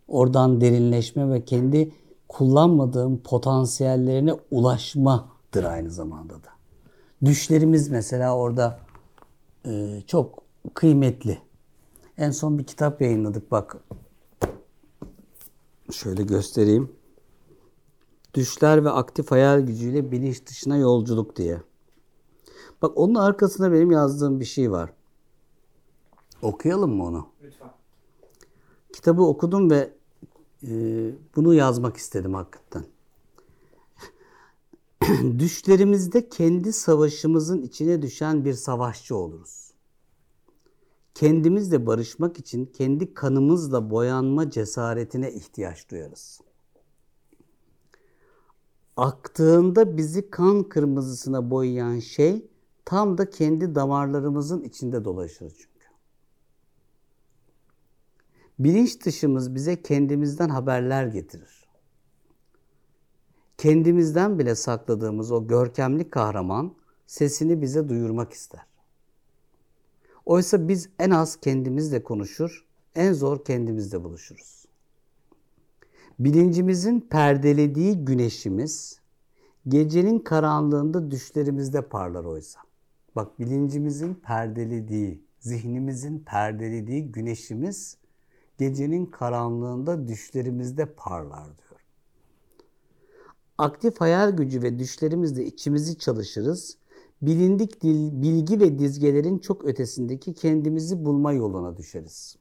oradan 0.08 0.62
derinleşme 0.62 1.30
ve 1.30 1.46
kendi 1.46 1.92
kullanmadığım 2.28 3.18
potansiyellerine 3.18 4.34
ulaşmadır 5.50 5.64
aynı 5.74 5.92
zamanda 5.92 6.34
da. 6.34 6.50
Düşlerimiz 7.26 7.90
mesela 7.90 8.36
orada 8.36 8.80
e, 9.66 10.02
çok 10.08 10.44
kıymetli. 10.74 11.42
En 12.18 12.32
son 12.32 12.58
bir 12.58 12.64
kitap 12.64 13.02
yayınladık 13.02 13.52
bak. 13.52 13.78
Şöyle 15.92 16.24
göstereyim. 16.24 16.92
Düşler 18.34 18.86
ve 18.86 18.90
aktif 18.90 19.32
hayal 19.32 19.60
gücüyle 19.62 20.12
bilinç 20.12 20.46
dışına 20.46 20.78
yolculuk 20.78 21.36
diye. 21.36 21.62
Bak 22.82 22.98
onun 22.98 23.16
arkasında 23.16 23.72
benim 23.72 23.92
yazdığım 23.92 24.40
bir 24.40 24.46
şey 24.46 24.72
var. 24.72 24.94
Okuyalım 26.42 26.96
mı 26.96 27.04
onu? 27.04 27.28
Lütfen. 27.44 27.72
Kitabı 28.94 29.22
okudum 29.22 29.70
ve 29.70 29.94
e, 30.64 30.70
bunu 31.36 31.54
yazmak 31.54 31.98
istedim 31.98 32.34
hakikaten. 32.34 32.86
Düşlerimizde 35.40 36.30
kendi 36.30 36.74
savaşımızın 36.74 37.62
içine 37.62 38.02
düşen 38.02 38.46
bir 38.46 38.54
savaşçı 38.54 39.16
oluruz. 39.16 39.72
Kendimizle 41.16 41.86
barışmak 41.86 42.40
için 42.40 42.66
kendi 42.66 43.14
kanımızla 43.14 43.90
boyanma 43.90 44.50
cesaretine 44.50 45.34
ihtiyaç 45.34 45.90
duyarız. 45.90 46.42
Aktığında 48.98 49.98
bizi 49.98 50.30
kan 50.30 50.64
kırmızısına 50.64 51.50
boyayan 51.50 52.00
şey 52.00 52.48
tam 52.86 53.18
da 53.18 53.30
kendi 53.30 53.76
damarlarımızın 53.76 54.62
içinde 54.62 55.06
dolaşır 55.06 55.50
çünkü. 55.50 55.88
Bilinç 58.60 59.06
dışımız 59.06 59.56
bize 59.56 59.82
kendimizden 59.82 60.50
haberler 60.50 61.06
getirir. 61.06 61.59
Kendimizden 63.60 64.40
bile 64.40 64.56
sakladığımız 64.56 65.32
o 65.32 65.48
görkemli 65.48 66.10
kahraman 66.10 66.76
sesini 67.08 67.62
bize 67.62 67.90
duyurmak 67.90 68.34
ister. 68.34 68.62
Oysa 70.26 70.68
biz 70.68 70.90
en 71.00 71.10
az 71.10 71.36
kendimizle 71.36 72.04
konuşur, 72.04 72.66
en 72.96 73.14
zor 73.14 73.46
kendimizle 73.46 74.04
buluşuruz. 74.04 74.66
Bilincimizin 76.20 77.00
perdelediği 77.00 78.06
güneşimiz 78.06 79.00
gecenin 79.68 80.20
karanlığında 80.20 81.12
düşlerimizde 81.12 81.82
parlar 81.82 82.26
oysa. 82.26 82.60
Bak 83.16 83.40
bilincimizin 83.40 84.14
perdelediği, 84.14 85.24
zihnimizin 85.40 86.20
perdelediği 86.20 87.12
güneşimiz 87.12 87.98
gecenin 88.58 89.06
karanlığında 89.06 90.08
düşlerimizde 90.08 90.86
parlar 90.86 91.46
diyor. 91.46 91.69
Aktif 93.60 94.02
hayal 94.02 94.32
gücü 94.32 94.64
ve 94.64 94.80
düşlerimizle 94.80 95.46
içimizi 95.46 95.98
çalışırız. 95.98 96.78
Bilindik 97.22 97.82
dil, 97.82 98.22
bilgi 98.22 98.60
ve 98.60 98.80
dizgelerin 98.80 99.40
çok 99.40 99.66
ötesindeki 99.66 100.34
kendimizi 100.34 101.06
bulma 101.06 101.34
yoluna 101.34 101.78
düşeriz. 101.78 102.38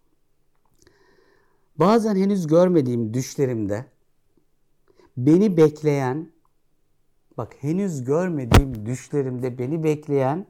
Bazen 1.77 2.17
henüz 2.17 2.47
görmediğim 2.47 3.15
düşlerimde 3.15 3.87
beni 5.17 5.57
bekleyen, 5.57 6.33
bak 7.39 7.57
henüz 7.61 8.05
görmediğim 8.05 8.87
düşlerimde 8.87 9.59
beni 9.59 9.85
bekleyen, 9.85 10.47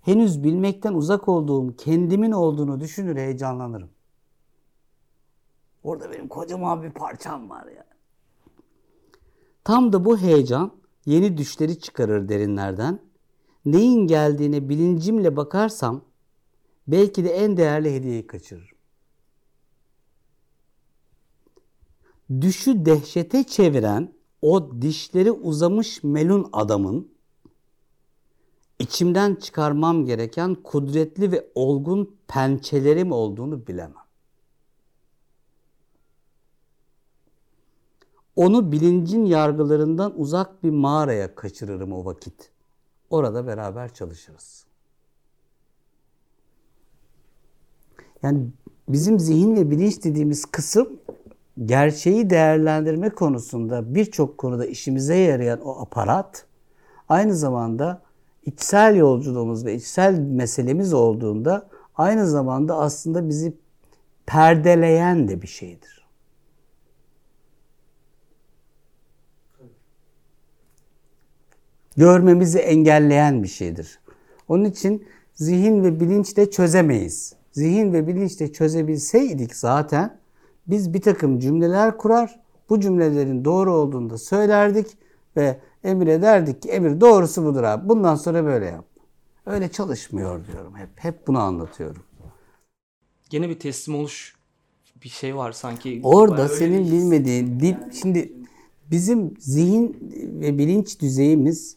henüz 0.00 0.44
bilmekten 0.44 0.94
uzak 0.94 1.28
olduğum 1.28 1.76
kendimin 1.76 2.32
olduğunu 2.32 2.80
düşünür 2.80 3.16
heyecanlanırım. 3.16 3.90
Orada 5.82 6.12
benim 6.12 6.28
kocaman 6.28 6.82
bir 6.82 6.90
parçam 6.90 7.50
var 7.50 7.66
ya. 7.66 7.95
Tam 9.66 9.92
da 9.92 10.04
bu 10.04 10.18
heyecan 10.18 10.72
yeni 11.06 11.36
düşleri 11.36 11.78
çıkarır 11.78 12.28
derinlerden. 12.28 13.00
Neyin 13.64 14.06
geldiğine 14.06 14.68
bilincimle 14.68 15.36
bakarsam 15.36 16.04
belki 16.88 17.24
de 17.24 17.28
en 17.30 17.56
değerli 17.56 17.94
hediyeyi 17.94 18.26
kaçırırım. 18.26 18.76
Düşü 22.40 22.86
dehşete 22.86 23.44
çeviren 23.44 24.12
o 24.42 24.82
dişleri 24.82 25.32
uzamış 25.32 26.02
melun 26.02 26.48
adamın 26.52 27.08
içimden 28.78 29.34
çıkarmam 29.34 30.04
gereken 30.04 30.54
kudretli 30.54 31.32
ve 31.32 31.50
olgun 31.54 32.16
pençelerim 32.28 33.12
olduğunu 33.12 33.66
bilemem. 33.66 34.05
Onu 38.36 38.72
bilincin 38.72 39.24
yargılarından 39.24 40.20
uzak 40.20 40.64
bir 40.64 40.70
mağaraya 40.70 41.34
kaçırırım 41.34 41.92
o 41.92 42.04
vakit. 42.04 42.50
Orada 43.10 43.46
beraber 43.46 43.94
çalışırız. 43.94 44.66
Yani 48.22 48.46
bizim 48.88 49.18
zihin 49.18 49.56
ve 49.56 49.70
bilinç 49.70 50.04
dediğimiz 50.04 50.44
kısım 50.44 50.88
gerçeği 51.64 52.30
değerlendirme 52.30 53.10
konusunda 53.10 53.94
birçok 53.94 54.38
konuda 54.38 54.66
işimize 54.66 55.16
yarayan 55.16 55.60
o 55.60 55.80
aparat 55.80 56.46
aynı 57.08 57.34
zamanda 57.34 58.02
içsel 58.46 58.96
yolculuğumuz 58.96 59.64
ve 59.64 59.74
içsel 59.74 60.18
meselemiz 60.18 60.94
olduğunda 60.94 61.68
aynı 61.96 62.26
zamanda 62.26 62.76
aslında 62.76 63.28
bizi 63.28 63.52
perdeleyen 64.26 65.28
de 65.28 65.42
bir 65.42 65.46
şeydir. 65.46 65.95
Görmemizi 71.96 72.58
engelleyen 72.58 73.42
bir 73.42 73.48
şeydir. 73.48 73.98
Onun 74.48 74.64
için 74.64 75.06
zihin 75.34 75.84
ve 75.84 76.00
bilinçle 76.00 76.50
çözemeyiz. 76.50 77.34
Zihin 77.52 77.92
ve 77.92 78.06
bilinçle 78.06 78.52
çözebilseydik 78.52 79.56
zaten 79.56 80.18
biz 80.66 80.94
bir 80.94 81.00
takım 81.00 81.38
cümleler 81.38 81.96
kurar, 81.96 82.40
bu 82.68 82.80
cümlelerin 82.80 83.44
doğru 83.44 83.72
olduğunu 83.72 84.10
da 84.10 84.18
söylerdik 84.18 84.86
ve 85.36 85.60
Emir'e 85.84 86.22
derdik 86.22 86.62
ki 86.62 86.68
Emir 86.68 87.00
doğrusu 87.00 87.44
budur 87.44 87.62
abi. 87.62 87.88
Bundan 87.88 88.14
sonra 88.14 88.44
böyle 88.44 88.66
yap. 88.66 88.84
Öyle 89.46 89.68
çalışmıyor 89.68 90.46
diyorum 90.46 90.76
hep. 90.76 90.88
Hep 90.96 91.26
bunu 91.26 91.38
anlatıyorum. 91.38 92.02
Gene 93.30 93.48
bir 93.48 93.58
teslim 93.58 93.94
oluş 93.94 94.36
bir 95.02 95.08
şey 95.08 95.36
var 95.36 95.52
sanki. 95.52 96.00
Orada 96.04 96.48
senin 96.48 96.84
bilmediğin 96.84 97.60
dil 97.60 97.74
şimdi 98.02 98.32
bizim 98.90 99.34
zihin 99.38 99.96
ve 100.40 100.58
bilinç 100.58 101.00
düzeyimiz 101.00 101.76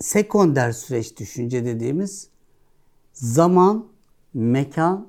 sekonder 0.00 0.72
süreç 0.72 1.18
düşünce 1.18 1.64
dediğimiz 1.64 2.28
zaman, 3.12 3.86
mekan, 4.34 5.08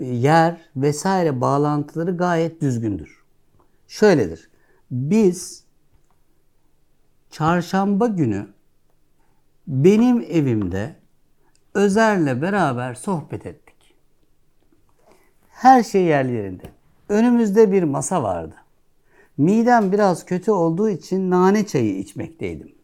yer 0.00 0.70
vesaire 0.76 1.40
bağlantıları 1.40 2.16
gayet 2.16 2.60
düzgündür. 2.60 3.24
Şöyledir. 3.88 4.50
Biz 4.90 5.64
çarşamba 7.30 8.06
günü 8.06 8.46
benim 9.66 10.20
evimde 10.20 10.96
Özer'le 11.74 12.42
beraber 12.42 12.94
sohbet 12.94 13.46
ettik. 13.46 13.94
Her 15.48 15.82
şey 15.82 16.02
yerli 16.04 16.32
yerinde. 16.32 16.70
Önümüzde 17.08 17.72
bir 17.72 17.82
masa 17.82 18.22
vardı. 18.22 18.54
Midem 19.36 19.92
biraz 19.92 20.26
kötü 20.26 20.50
olduğu 20.50 20.90
için 20.90 21.30
nane 21.30 21.66
çayı 21.66 21.98
içmekteydim. 21.98 22.75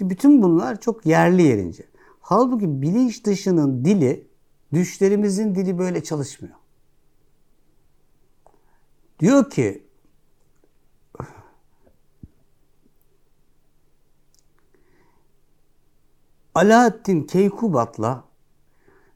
Bütün 0.00 0.42
bunlar 0.42 0.80
çok 0.80 1.06
yerli 1.06 1.42
yerince. 1.42 1.84
Halbuki 2.20 2.82
bilinç 2.82 3.24
dışının 3.24 3.84
dili, 3.84 4.28
düşlerimizin 4.72 5.54
dili 5.54 5.78
böyle 5.78 6.02
çalışmıyor. 6.04 6.54
Diyor 9.20 9.50
ki 9.50 9.86
Alaaddin 16.54 17.22
Keykubat'la 17.22 18.24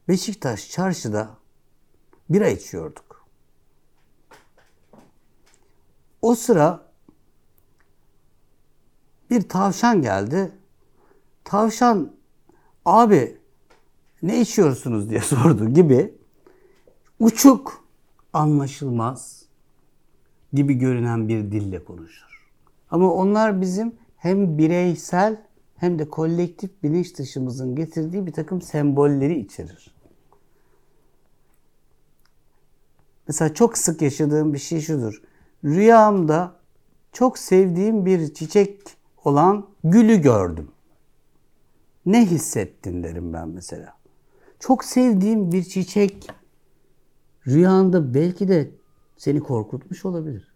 Beşiktaş 0.07 0.69
çarşıda 0.69 1.37
bira 2.29 2.47
içiyorduk. 2.47 3.25
O 6.21 6.35
sıra 6.35 6.91
bir 9.29 9.49
tavşan 9.49 10.01
geldi. 10.01 10.51
Tavşan 11.43 12.11
abi 12.85 13.37
ne 14.21 14.41
içiyorsunuz 14.41 15.09
diye 15.09 15.21
sordu 15.21 15.69
gibi 15.69 16.13
uçuk, 17.19 17.85
anlaşılmaz 18.33 19.45
gibi 20.53 20.73
görünen 20.73 21.27
bir 21.27 21.51
dille 21.51 21.83
konuşur. 21.83 22.49
Ama 22.91 23.13
onlar 23.13 23.61
bizim 23.61 23.95
hem 24.17 24.57
bireysel 24.57 25.41
hem 25.75 25.99
de 25.99 26.09
kolektif 26.09 26.83
bilinç 26.83 27.17
dışımızın 27.17 27.75
getirdiği 27.75 28.25
bir 28.25 28.31
takım 28.31 28.61
sembolleri 28.61 29.39
içerir. 29.39 29.93
Mesela 33.27 33.53
çok 33.53 33.77
sık 33.77 34.01
yaşadığım 34.01 34.53
bir 34.53 34.59
şey 34.59 34.81
şudur. 34.81 35.21
Rüyamda 35.63 36.55
çok 37.11 37.37
sevdiğim 37.37 38.05
bir 38.05 38.33
çiçek 38.33 38.81
olan 39.23 39.67
gülü 39.83 40.21
gördüm. 40.21 40.71
Ne 42.05 42.25
hissettin 42.25 43.03
derim 43.03 43.33
ben 43.33 43.49
mesela. 43.49 43.93
Çok 44.59 44.83
sevdiğim 44.83 45.51
bir 45.51 45.63
çiçek 45.63 46.27
rüyanda 47.47 48.13
belki 48.13 48.47
de 48.47 48.71
seni 49.17 49.39
korkutmuş 49.39 50.05
olabilir. 50.05 50.53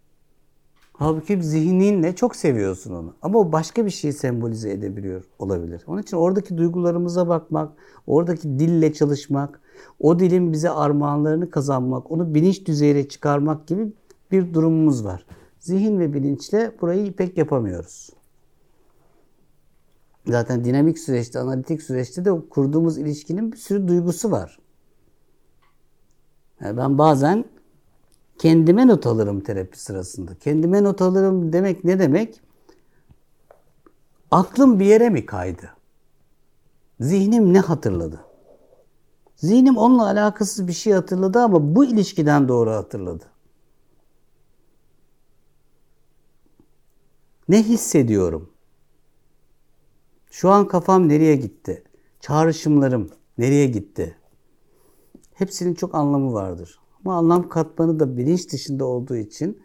Halbuki 0.93 1.43
zihninle 1.43 2.15
çok 2.15 2.36
seviyorsun 2.36 2.95
onu. 2.95 3.13
Ama 3.21 3.39
o 3.39 3.51
başka 3.51 3.86
bir 3.86 3.91
şeyi 3.91 4.13
sembolize 4.13 4.71
edebiliyor 4.71 5.23
olabilir. 5.39 5.83
Onun 5.88 6.01
için 6.01 6.17
oradaki 6.17 6.57
duygularımıza 6.57 7.27
bakmak, 7.27 7.71
oradaki 8.07 8.60
dille 8.60 8.93
çalışmak, 8.93 9.62
o 9.99 10.19
dilin 10.19 10.53
bize 10.53 10.69
armağanlarını 10.69 11.49
kazanmak, 11.49 12.12
onu 12.12 12.33
bilinç 12.33 12.65
düzeyine 12.65 13.07
çıkarmak 13.07 13.67
gibi 13.67 13.93
bir 14.31 14.53
durumumuz 14.53 15.05
var. 15.05 15.25
Zihin 15.60 15.99
ve 15.99 16.13
bilinçle 16.13 16.71
burayı 16.81 17.13
pek 17.13 17.38
yapamıyoruz. 17.38 18.10
Zaten 20.27 20.65
dinamik 20.65 20.99
süreçte, 20.99 21.39
analitik 21.39 21.81
süreçte 21.81 22.25
de 22.25 22.31
kurduğumuz 22.49 22.97
ilişkinin 22.97 23.51
bir 23.51 23.57
sürü 23.57 23.87
duygusu 23.87 24.31
var. 24.31 24.59
Yani 26.61 26.77
ben 26.77 26.97
bazen 26.97 27.45
kendime 28.37 28.87
not 28.87 29.07
alırım 29.07 29.41
terapi 29.41 29.79
sırasında. 29.79 30.35
Kendime 30.35 30.83
not 30.83 31.01
alırım 31.01 31.53
demek 31.53 31.83
ne 31.83 31.99
demek? 31.99 32.41
Aklım 34.31 34.79
bir 34.79 34.85
yere 34.85 35.09
mi 35.09 35.25
kaydı? 35.25 35.71
Zihnim 36.99 37.53
ne 37.53 37.59
hatırladı? 37.59 38.25
Zihnim 39.35 39.77
onunla 39.77 40.05
alakasız 40.05 40.67
bir 40.67 40.73
şey 40.73 40.93
hatırladı 40.93 41.39
ama 41.39 41.75
bu 41.75 41.85
ilişkiden 41.85 42.47
doğru 42.47 42.71
hatırladı. 42.71 43.25
Ne 47.49 47.63
hissediyorum? 47.63 48.57
Şu 50.38 50.50
an 50.50 50.67
kafam 50.67 51.10
nereye 51.10 51.36
gitti? 51.36 51.84
Çağrışımlarım 52.19 53.10
nereye 53.38 53.67
gitti? 53.67 54.17
Hepsinin 55.34 55.73
çok 55.73 55.95
anlamı 55.95 56.34
vardır. 56.34 56.80
Ama 57.00 57.17
anlam 57.17 57.50
katmanı 57.50 58.00
da 58.00 58.17
bilinç 58.17 58.52
dışında 58.52 58.86
olduğu 58.86 59.15
için, 59.15 59.62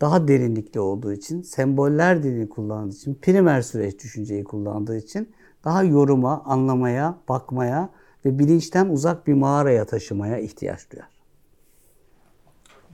daha 0.00 0.28
derinlikli 0.28 0.80
olduğu 0.80 1.12
için, 1.12 1.42
semboller 1.42 2.22
dilini 2.22 2.48
kullandığı 2.48 2.94
için, 2.94 3.14
primer 3.14 3.62
süreç 3.62 4.04
düşünceyi 4.04 4.44
kullandığı 4.44 4.96
için 4.96 5.32
daha 5.64 5.82
yoruma, 5.82 6.42
anlamaya, 6.44 7.18
bakmaya 7.28 7.90
ve 8.24 8.38
bilinçten 8.38 8.88
uzak 8.88 9.26
bir 9.26 9.34
mağaraya 9.34 9.86
taşımaya 9.86 10.38
ihtiyaç 10.38 10.92
duyar. 10.92 11.08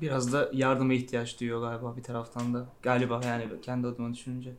Biraz 0.01 0.33
da 0.33 0.51
yardıma 0.53 0.93
ihtiyaç 0.93 1.41
duyuyor 1.41 1.61
galiba 1.61 1.97
bir 1.97 2.03
taraftan 2.03 2.55
da. 2.55 2.67
Galiba 2.83 3.21
yani 3.25 3.45
kendi 3.63 3.87
adıma 3.87 4.13
düşününce. 4.13 4.53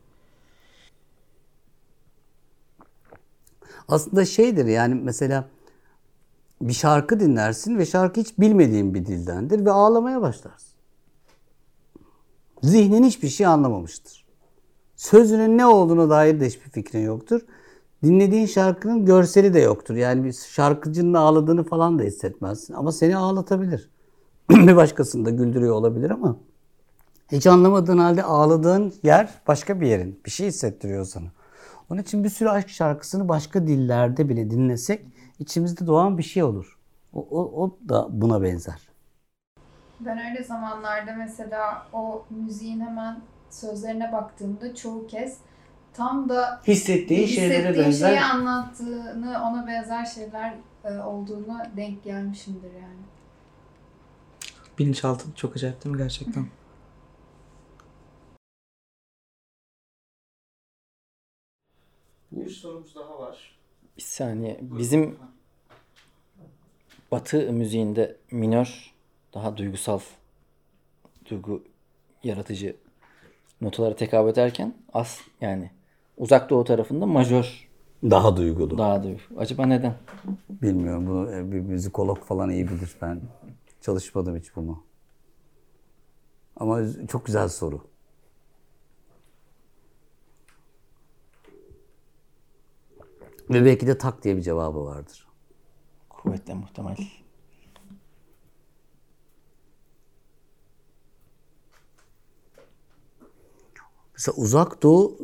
Aslında 3.87 4.25
şeydir 4.25 4.65
yani 4.65 4.95
mesela 4.95 5.49
bir 6.61 6.73
şarkı 6.73 7.19
dinlersin 7.19 7.77
ve 7.77 7.85
şarkı 7.85 8.21
hiç 8.21 8.39
bilmediğin 8.39 8.93
bir 8.93 9.05
dildendir 9.05 9.65
ve 9.65 9.71
ağlamaya 9.71 10.21
başlarsın. 10.21 10.75
Zihnin 12.63 13.03
hiçbir 13.03 13.29
şey 13.29 13.45
anlamamıştır. 13.45 14.25
Sözünün 14.95 15.57
ne 15.57 15.65
olduğuna 15.65 16.09
dair 16.09 16.39
de 16.39 16.47
hiçbir 16.47 16.69
fikrin 16.69 17.01
yoktur. 17.01 17.41
Dinlediğin 18.03 18.45
şarkının 18.45 19.05
görseli 19.05 19.53
de 19.53 19.59
yoktur. 19.59 19.95
Yani 19.95 20.23
bir 20.23 20.33
şarkıcının 20.33 21.13
ağladığını 21.13 21.63
falan 21.63 21.99
da 21.99 22.03
hissetmezsin. 22.03 22.73
Ama 22.73 22.91
seni 22.91 23.17
ağlatabilir. 23.17 23.89
bir 24.49 24.75
başkasını 24.75 25.25
da 25.25 25.29
güldürüyor 25.29 25.75
olabilir 25.75 26.09
ama 26.09 26.37
hiç 27.31 27.47
anlamadığın 27.47 27.97
halde 27.97 28.23
ağladığın 28.23 28.93
yer 29.03 29.29
başka 29.47 29.81
bir 29.81 29.87
yerin. 29.87 30.19
Bir 30.25 30.31
şey 30.31 30.47
hissettiriyor 30.47 31.05
sana. 31.05 31.27
Onun 31.89 32.01
için 32.01 32.23
bir 32.23 32.29
sürü 32.29 32.49
aşk 32.49 32.69
şarkısını 32.69 33.29
başka 33.29 33.67
dillerde 33.67 34.29
bile 34.29 34.51
dinlesek 34.51 35.05
içimizde 35.39 35.87
doğan 35.87 36.17
bir 36.17 36.23
şey 36.23 36.43
olur. 36.43 36.79
O, 37.13 37.19
o, 37.31 37.63
o 37.63 37.77
da 37.89 38.07
buna 38.21 38.41
benzer. 38.41 38.89
Ben 39.99 40.29
öyle 40.29 40.43
zamanlarda 40.43 41.13
mesela 41.13 41.87
o 41.93 42.25
müziğin 42.29 42.79
hemen 42.79 43.21
sözlerine 43.49 44.11
baktığımda 44.11 44.75
çoğu 44.75 45.07
kez 45.07 45.37
tam 45.93 46.29
da 46.29 46.61
Hissettiğin 46.67 47.27
şeylere 47.27 47.57
hissettiğim 47.57 47.85
benzer. 47.85 48.07
şeyi 48.09 48.21
anlattığını, 48.21 49.41
ona 49.43 49.67
benzer 49.67 50.05
şeyler 50.05 50.53
e, 50.83 50.93
olduğunu 50.93 51.57
denk 51.77 52.03
gelmişimdir 52.03 52.73
yani. 52.73 53.05
Bilinçaltı 54.79 55.25
çok 55.35 55.55
acayip 55.55 55.83
değil 55.83 55.95
mi 55.95 56.01
gerçekten? 56.01 56.45
Bir 62.31 62.49
sorumuz 62.49 62.95
daha 62.95 63.19
var. 63.19 63.55
Bir 63.97 64.01
saniye. 64.01 64.59
Bizim 64.61 65.17
Batı 67.11 67.53
müziğinde 67.53 68.17
minör 68.31 68.93
daha 69.33 69.57
duygusal, 69.57 69.99
duygu 71.29 71.63
yaratıcı 72.23 72.75
notalara 73.61 73.95
tekabül 73.95 74.29
ederken 74.31 74.73
as 74.93 75.19
yani 75.41 75.71
uzak 76.17 76.49
doğu 76.49 76.63
tarafında 76.63 77.05
majör 77.05 77.69
Daha 78.03 78.37
duygulu. 78.37 78.77
daha 78.77 79.03
duygu. 79.03 79.19
Acaba 79.37 79.65
neden? 79.65 79.95
Bilmiyorum 80.49 81.07
bunu 81.07 81.31
e, 81.35 81.51
bir 81.51 81.59
müzikolog 81.59 82.19
falan 82.23 82.49
iyi 82.49 82.67
bilir. 82.67 82.95
Ben 83.01 83.21
çalışmadım 83.81 84.37
hiç 84.37 84.55
bunu. 84.55 84.83
Ama 86.57 86.81
çok 87.07 87.25
güzel 87.25 87.49
soru. 87.49 87.81
Ve 93.49 93.65
belki 93.65 93.87
de 93.87 93.97
tak 93.97 94.23
diye 94.23 94.37
bir 94.37 94.41
cevabı 94.41 94.85
vardır. 94.85 95.27
Kuvvetle 96.09 96.53
muhtemel. 96.53 96.97
Mesela 104.13 104.35
Uzak 104.37 104.83
Doğu 104.83 105.17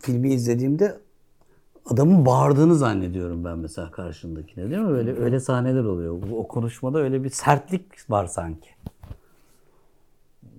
filmi 0.00 0.32
izlediğimde 0.32 1.00
adamın 1.86 2.26
bağırdığını 2.26 2.74
zannediyorum 2.74 3.44
ben 3.44 3.58
mesela 3.58 3.90
karşındakine 3.90 4.70
değil 4.70 4.82
mi? 4.82 4.88
Öyle 4.88 5.16
öyle 5.16 5.40
sahneler 5.40 5.84
oluyor. 5.84 6.22
O 6.32 6.48
konuşmada 6.48 6.98
öyle 6.98 7.24
bir 7.24 7.30
sertlik 7.30 8.10
var 8.10 8.26
sanki. 8.26 8.68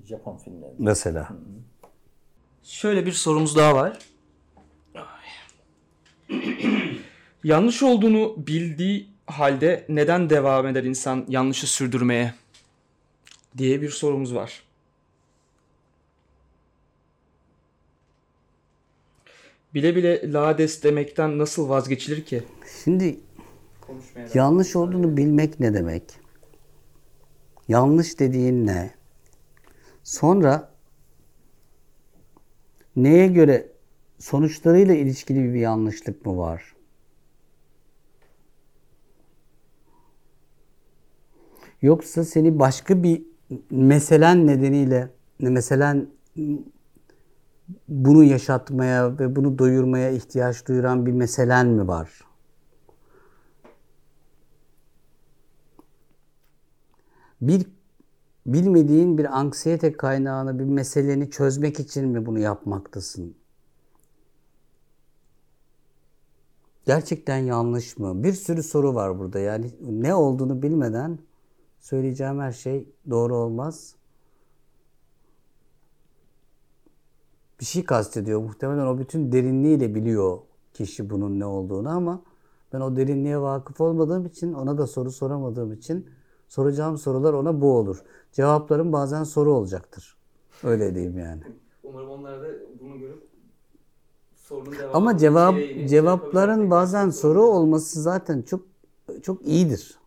Japon 0.06 0.38
filmleri. 0.38 0.74
Mesela. 0.80 1.30
Şöyle 2.64 3.06
bir 3.06 3.12
sorumuz 3.12 3.56
daha 3.56 3.76
var. 3.76 4.00
Yanlış 7.44 7.84
olduğunu 7.84 8.36
bildiği 8.38 9.08
halde 9.26 9.86
neden 9.90 10.30
devam 10.30 10.68
eder 10.68 10.84
insan 10.84 11.26
yanlışı 11.30 11.68
sürdürmeye? 11.68 12.34
diye 13.58 13.82
bir 13.82 13.90
sorumuz 13.90 14.36
var. 14.36 14.64
Bile 19.74 19.96
bile 19.96 20.34
lades 20.34 20.84
demekten 20.84 21.38
nasıl 21.38 21.70
vazgeçilir 21.70 22.26
ki? 22.26 22.44
Şimdi 22.84 23.20
yanlış 24.34 24.76
olduğunu 24.76 25.18
bilmek 25.18 25.60
ne 25.60 25.74
demek? 25.74 26.04
Yanlış 27.68 28.20
dediğin 28.20 28.68
ne? 28.68 28.94
Sonra 30.04 30.72
neye 32.96 33.28
göre 33.28 33.68
sonuçlarıyla 34.20 34.96
ilişkili 34.96 35.54
bir 35.54 35.60
yanlışlık 35.60 36.26
mı 36.26 36.38
var? 36.38 36.74
Yoksa 41.82 42.24
seni 42.24 42.60
başka 42.60 43.04
bir 43.04 43.24
meselen 43.72 44.48
nedeniyle 44.48 45.10
meselen 45.40 46.08
bunu 47.88 48.24
yaşatmaya 48.24 49.20
ve 49.20 49.36
bunu 49.36 49.60
doyurmaya 49.60 50.10
ihtiyaç 50.10 50.68
duyuran 50.68 51.06
bir 51.06 51.12
meselen 51.12 51.68
mi 51.68 51.88
var? 51.88 52.22
Bir 57.42 57.66
bilmediğin 58.46 59.18
bir 59.18 59.40
anksiyete 59.40 59.94
kaynağını, 59.94 60.60
bir 60.60 60.64
meseleni 60.64 61.30
çözmek 61.30 61.80
için 61.80 62.08
mi 62.08 62.26
bunu 62.26 62.40
yapmaktasın? 62.40 63.36
Gerçekten 66.86 67.38
yanlış 67.38 67.98
mı? 67.98 68.24
Bir 68.24 68.34
sürü 68.34 68.64
soru 68.64 68.96
var 68.96 69.20
burada. 69.20 69.40
Yani 69.40 69.72
ne 69.82 70.16
olduğunu 70.16 70.62
bilmeden 70.62 71.20
söyleyeceğim 71.80 72.40
her 72.40 72.52
şey 72.52 72.90
doğru 73.10 73.36
olmaz. 73.36 73.96
Bir 77.60 77.66
şey 77.66 77.86
kastediyor. 77.86 78.42
Muhtemelen 78.42 78.86
o 78.86 78.98
bütün 79.00 79.32
derinliğiyle 79.32 79.96
biliyor 79.96 80.40
kişi 80.74 81.10
bunun 81.10 81.40
ne 81.40 81.46
olduğunu 81.46 81.90
ama 81.90 82.22
ben 82.74 82.82
o 82.82 82.96
derinliğe 82.96 83.42
vakıf 83.42 83.82
olmadığım 83.82 84.26
için, 84.26 84.54
ona 84.54 84.78
da 84.78 84.88
soru 84.88 85.12
soramadığım 85.12 85.74
için 85.74 86.10
soracağım 86.48 86.98
sorular 86.98 87.34
ona 87.34 87.62
bu 87.62 87.78
olur. 87.78 88.04
Cevaplarım 88.32 88.94
bazen 88.94 89.24
soru 89.24 89.54
olacaktır. 89.54 90.18
Öyle 90.64 90.96
diyeyim 90.96 91.18
yani. 91.20 91.44
Umarım 91.84 92.10
onlar 92.10 92.42
da 92.42 92.48
bunu 92.82 93.00
görüp 93.00 93.24
sorunun 94.36 94.72
devamı 94.72 94.90
Ama 94.94 95.18
cevap 95.18 95.64
cevapların 95.86 96.72
bazen 96.72 97.10
soru 97.10 97.42
olması 97.42 98.02
zaten 98.02 98.42
çok 98.42 98.62
çok 99.24 99.48
iyidir. 99.48 99.99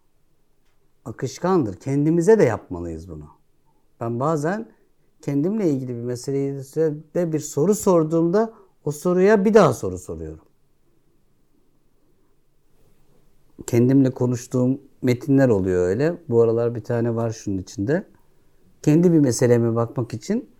Akışkandır. 1.05 1.75
Kendimize 1.75 2.39
de 2.39 2.45
yapmalıyız 2.45 3.09
bunu. 3.09 3.29
Ben 4.01 4.21
bazen 4.21 4.69
kendimle 5.23 5.71
ilgili 5.71 5.89
bir 5.89 6.03
meseleyi 6.03 6.55
de 7.15 7.33
bir 7.33 7.41
soru 7.41 7.75
sorduğumda 7.75 8.53
o 8.85 8.93
soruya 8.93 9.45
bir 9.45 9.55
daha 9.55 9.73
soru 9.73 9.99
soruyorum. 9.99 10.45
Kendimle 13.67 14.11
konuştuğum 14.11 14.81
metinler 15.03 15.49
oluyor 15.49 15.89
öyle. 15.89 16.19
Bu 16.29 16.43
aralar 16.43 16.75
bir 16.75 16.85
tane 16.85 17.15
var 17.15 17.31
şunun 17.31 17.59
içinde. 17.59 18.07
Kendi 18.83 19.13
bir 19.13 19.19
meseleme 19.19 19.75
bakmak 19.75 20.15
için 20.15 20.51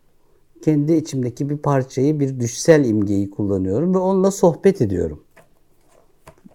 kendi 0.63 0.93
içimdeki 0.93 1.51
bir 1.51 1.57
parçayı, 1.57 2.21
bir 2.21 2.41
düşsel 2.41 2.85
imgeyi 2.85 3.31
kullanıyorum 3.31 3.95
ve 3.95 3.99
onunla 3.99 4.31
sohbet 4.31 4.83
ediyorum. 4.83 5.25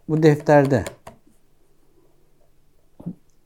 Bu 0.10 0.24
defterde. 0.24 0.86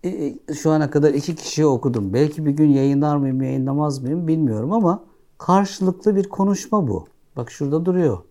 E, 0.04 0.10
e, 0.10 0.54
Şu 0.54 0.72
ana 0.72 0.89
kadar 0.89 1.14
iki 1.14 1.36
kişiye 1.36 1.68
okudum. 1.68 2.14
Belki 2.14 2.45
bir 2.45 2.52
gün 2.52 2.70
yayınlar 2.70 3.18
mıyım, 3.18 3.41
yayınlamaz 3.41 3.99
mıyım 3.99 4.28
bilmiyorum 4.28 4.72
ama 4.72 5.04
karşılıklı 5.38 6.16
bir 6.16 6.30
konuşma 6.30 6.88
bu. 6.88 7.08
Bak 7.36 7.52
şurada 7.52 7.86
duruyor. 7.86 8.24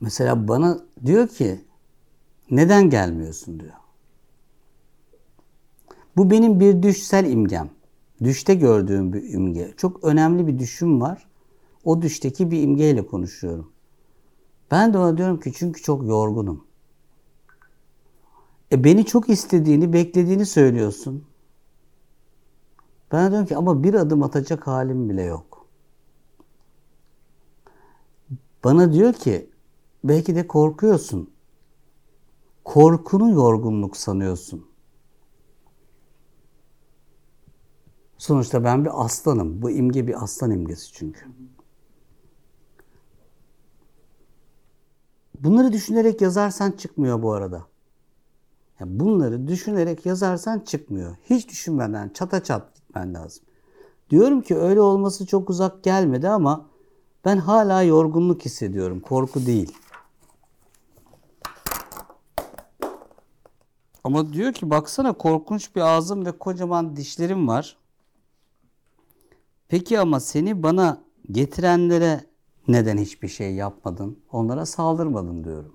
Mesela 0.00 0.48
bana 0.48 0.78
diyor 1.06 1.28
ki 1.28 1.64
neden 2.50 2.90
gelmiyorsun 2.90 3.60
diyor. 3.60 3.72
Bu 6.16 6.30
benim 6.30 6.60
bir 6.60 6.82
düşsel 6.82 7.30
imgem. 7.30 7.70
Düşte 8.24 8.54
gördüğüm 8.54 9.12
bir 9.12 9.22
imge. 9.22 9.74
Çok 9.76 10.04
önemli 10.04 10.46
bir 10.46 10.58
düşüm 10.58 11.00
var. 11.00 11.26
O 11.84 12.02
düşteki 12.02 12.50
bir 12.50 12.62
imgeyle 12.62 13.06
konuşuyorum. 13.06 13.72
Ben 14.70 14.94
de 14.94 14.98
ona 14.98 15.16
diyorum 15.16 15.40
ki 15.40 15.52
çünkü 15.56 15.82
çok 15.82 16.06
yorgunum. 16.06 16.69
E 18.72 18.84
beni 18.84 19.04
çok 19.04 19.28
istediğini, 19.28 19.92
beklediğini 19.92 20.46
söylüyorsun. 20.46 21.24
Ben 23.12 23.30
diyorum 23.30 23.46
ki 23.46 23.56
ama 23.56 23.82
bir 23.82 23.94
adım 23.94 24.22
atacak 24.22 24.66
halim 24.66 25.08
bile 25.08 25.22
yok. 25.22 25.66
Bana 28.64 28.92
diyor 28.92 29.12
ki 29.12 29.50
belki 30.04 30.34
de 30.36 30.46
korkuyorsun. 30.46 31.30
Korkunu 32.64 33.30
yorgunluk 33.30 33.96
sanıyorsun. 33.96 34.66
Sonuçta 38.18 38.64
ben 38.64 38.84
bir 38.84 39.04
aslanım. 39.04 39.62
Bu 39.62 39.70
imge 39.70 40.06
bir 40.06 40.22
aslan 40.24 40.50
imgesi 40.50 40.92
çünkü. 40.92 41.26
Bunları 45.40 45.72
düşünerek 45.72 46.20
yazarsan 46.20 46.70
çıkmıyor 46.72 47.22
bu 47.22 47.32
arada. 47.32 47.66
Ya 48.80 48.86
bunları 49.00 49.48
düşünerek 49.48 50.06
yazarsan 50.06 50.58
çıkmıyor. 50.58 51.16
Hiç 51.30 51.48
düşünmeden 51.48 52.08
çata 52.08 52.42
çat 52.42 52.74
gitmen 52.74 53.14
lazım. 53.14 53.44
Diyorum 54.10 54.40
ki 54.40 54.56
öyle 54.56 54.80
olması 54.80 55.26
çok 55.26 55.50
uzak 55.50 55.84
gelmedi 55.84 56.28
ama 56.28 56.66
ben 57.24 57.36
hala 57.36 57.82
yorgunluk 57.82 58.44
hissediyorum. 58.44 59.00
Korku 59.00 59.46
değil. 59.46 59.76
Ama 64.04 64.32
diyor 64.32 64.52
ki 64.52 64.70
baksana 64.70 65.12
korkunç 65.12 65.76
bir 65.76 65.80
ağzım 65.80 66.26
ve 66.26 66.32
kocaman 66.38 66.96
dişlerim 66.96 67.48
var. 67.48 67.76
Peki 69.68 70.00
ama 70.00 70.20
seni 70.20 70.62
bana 70.62 71.02
getirenlere 71.30 72.24
neden 72.68 72.98
hiçbir 72.98 73.28
şey 73.28 73.54
yapmadın? 73.54 74.18
Onlara 74.32 74.66
saldırmadın 74.66 75.44
diyorum. 75.44 75.74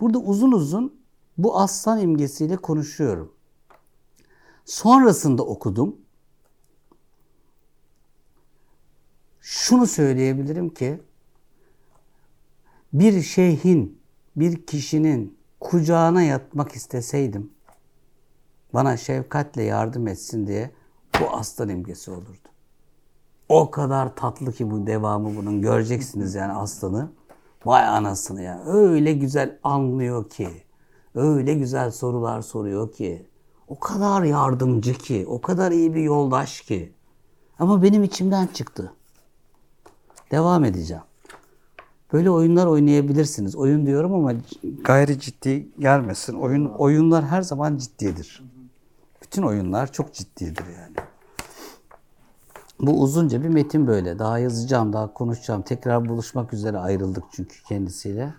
Burada 0.00 0.18
uzun 0.18 0.52
uzun 0.52 0.97
bu 1.38 1.58
aslan 1.60 2.00
imgesiyle 2.00 2.56
konuşuyorum. 2.56 3.32
Sonrasında 4.64 5.42
okudum. 5.42 5.96
Şunu 9.40 9.86
söyleyebilirim 9.86 10.74
ki 10.74 11.00
bir 12.92 13.22
şeyhin, 13.22 14.00
bir 14.36 14.66
kişinin 14.66 15.38
kucağına 15.60 16.22
yatmak 16.22 16.72
isteseydim 16.72 17.52
bana 18.74 18.96
şefkatle 18.96 19.62
yardım 19.62 20.08
etsin 20.08 20.46
diye 20.46 20.70
bu 21.20 21.30
aslan 21.36 21.68
imgesi 21.68 22.10
olurdu. 22.10 22.48
O 23.48 23.70
kadar 23.70 24.16
tatlı 24.16 24.52
ki 24.52 24.70
bu 24.70 24.86
devamı 24.86 25.36
bunun. 25.36 25.62
Göreceksiniz 25.62 26.34
yani 26.34 26.52
aslanı. 26.52 27.10
Vay 27.64 27.82
anasını 27.82 28.42
ya. 28.42 28.62
Öyle 28.66 29.12
güzel 29.12 29.58
anlıyor 29.62 30.30
ki. 30.30 30.48
Öyle 31.18 31.54
güzel 31.54 31.90
sorular 31.90 32.42
soruyor 32.42 32.92
ki. 32.92 33.26
O 33.68 33.78
kadar 33.78 34.22
yardımcı 34.22 34.94
ki. 34.94 35.26
O 35.28 35.40
kadar 35.40 35.72
iyi 35.72 35.94
bir 35.94 36.02
yoldaş 36.02 36.60
ki. 36.60 36.92
Ama 37.58 37.82
benim 37.82 38.02
içimden 38.02 38.46
çıktı. 38.46 38.92
Devam 40.30 40.64
edeceğim. 40.64 41.02
Böyle 42.12 42.30
oyunlar 42.30 42.66
oynayabilirsiniz. 42.66 43.56
Oyun 43.56 43.86
diyorum 43.86 44.14
ama 44.14 44.32
gayri 44.84 45.20
ciddi 45.20 45.68
gelmesin. 45.78 46.34
Oyun 46.34 46.64
oyunlar 46.64 47.24
her 47.24 47.42
zaman 47.42 47.76
ciddidir. 47.76 48.44
Bütün 49.22 49.42
oyunlar 49.42 49.92
çok 49.92 50.14
ciddidir 50.14 50.64
yani. 50.66 50.96
Bu 52.80 53.02
uzunca 53.02 53.42
bir 53.42 53.48
metin 53.48 53.86
böyle. 53.86 54.18
Daha 54.18 54.38
yazacağım, 54.38 54.92
daha 54.92 55.12
konuşacağım. 55.12 55.62
Tekrar 55.62 56.08
buluşmak 56.08 56.52
üzere 56.52 56.78
ayrıldık 56.78 57.24
çünkü 57.32 57.62
kendisiyle. 57.62 58.34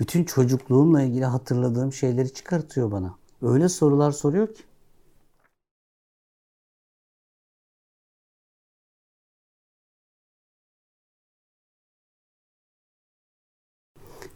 Bütün 0.00 0.24
çocukluğumla 0.24 1.02
ilgili 1.02 1.24
hatırladığım 1.24 1.92
şeyleri 1.92 2.32
çıkartıyor 2.32 2.90
bana. 2.92 3.14
Öyle 3.42 3.68
sorular 3.68 4.12
soruyor 4.12 4.54
ki. 4.54 4.62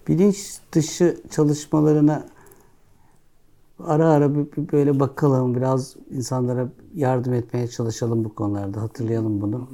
Bilinç 0.08 0.58
dışı 0.72 1.22
çalışmalarına 1.30 2.26
ara 3.78 4.08
ara 4.08 4.34
böyle 4.72 5.00
bakalım, 5.00 5.54
biraz 5.54 5.96
insanlara 6.10 6.68
yardım 6.94 7.32
etmeye 7.34 7.68
çalışalım 7.68 8.24
bu 8.24 8.34
konularda. 8.34 8.82
Hatırlayalım 8.82 9.40
bunu. 9.40 9.68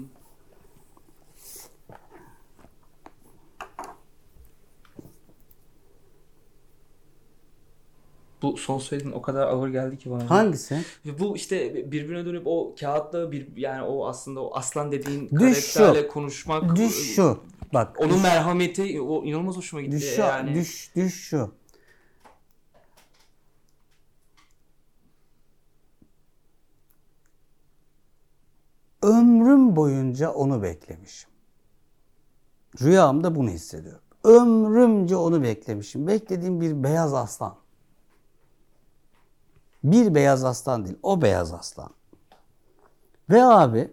Bu 8.45 8.57
son 8.57 8.79
söylediğin 8.79 9.15
o 9.15 9.23
kadar 9.23 9.47
ağır 9.47 9.69
geldi 9.69 9.99
ki 9.99 10.11
bana. 10.11 10.31
Hangisi? 10.31 10.85
Bu 11.19 11.37
işte 11.37 11.75
birbirine 11.93 12.25
dönüp 12.27 12.43
o 12.47 12.75
kağıtla 12.81 13.33
bir 13.33 13.57
yani 13.57 13.83
o 13.83 14.07
aslında 14.07 14.41
o 14.41 14.55
aslan 14.55 14.93
dediğin 14.93 15.31
Düş 15.31 15.59
şu. 15.59 15.79
karakterle 15.79 16.09
konuşmak. 16.09 16.77
Düş 16.77 17.15
şu. 17.15 17.39
Bak. 17.75 18.01
Onun 18.01 18.15
düş, 18.15 18.23
merhameti 18.23 19.01
o 19.01 19.25
inanılmaz 19.25 19.57
hoşuma 19.57 19.83
gitti. 19.83 19.97
düş, 19.97 20.15
şu, 20.15 20.21
yani. 20.21 20.55
düş, 20.55 20.91
düş 20.97 21.15
şu. 21.15 21.53
Ömrüm 29.03 29.77
boyunca 29.77 30.31
onu 30.31 30.63
beklemişim. 30.63 31.31
Rüyamda 32.83 33.35
bunu 33.35 33.51
hissediyorum. 33.51 34.01
Ömrümce 34.25 35.17
onu 35.17 35.43
beklemişim. 35.43 36.07
Beklediğim 36.07 36.61
bir 36.61 36.83
beyaz 36.83 37.15
aslan. 37.15 37.64
Bir 39.85 40.15
beyaz 40.15 40.45
aslan 40.45 40.87
değil, 40.87 40.99
o 41.03 41.23
beyaz 41.23 41.53
aslan. 41.53 41.91
Ve 43.31 43.43
abi 43.45 43.93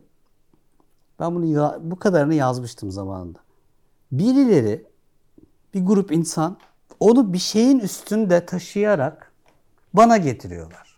ben 1.19 1.35
bunu 1.35 1.45
ya- 1.45 1.77
bu 1.81 1.99
kadarını 1.99 2.33
yazmıştım 2.33 2.91
zamanında. 2.91 3.39
Birileri 4.11 4.85
bir 5.73 5.85
grup 5.85 6.11
insan 6.11 6.57
onu 6.99 7.33
bir 7.33 7.37
şeyin 7.37 7.79
üstünde 7.79 8.45
taşıyarak 8.45 9.31
bana 9.93 10.17
getiriyorlar. 10.17 10.97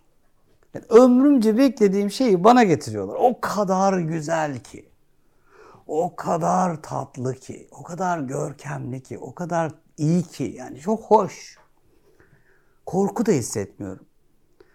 Yani 0.73 0.85
ömrümce 0.89 1.57
beklediğim 1.57 2.11
şeyi 2.11 2.43
bana 2.43 2.63
getiriyorlar. 2.63 3.15
O 3.19 3.41
kadar 3.41 3.99
güzel 3.99 4.59
ki. 4.59 4.89
O 5.87 6.15
kadar 6.15 6.81
tatlı 6.81 7.35
ki, 7.35 7.67
o 7.71 7.83
kadar 7.83 8.19
görkemli 8.19 9.03
ki, 9.03 9.19
o 9.19 9.35
kadar 9.35 9.71
iyi 9.97 10.23
ki. 10.23 10.43
Yani 10.57 10.79
çok 10.79 11.03
hoş. 11.03 11.57
Korku 12.85 13.25
da 13.25 13.31
hissetmiyorum. 13.31 14.05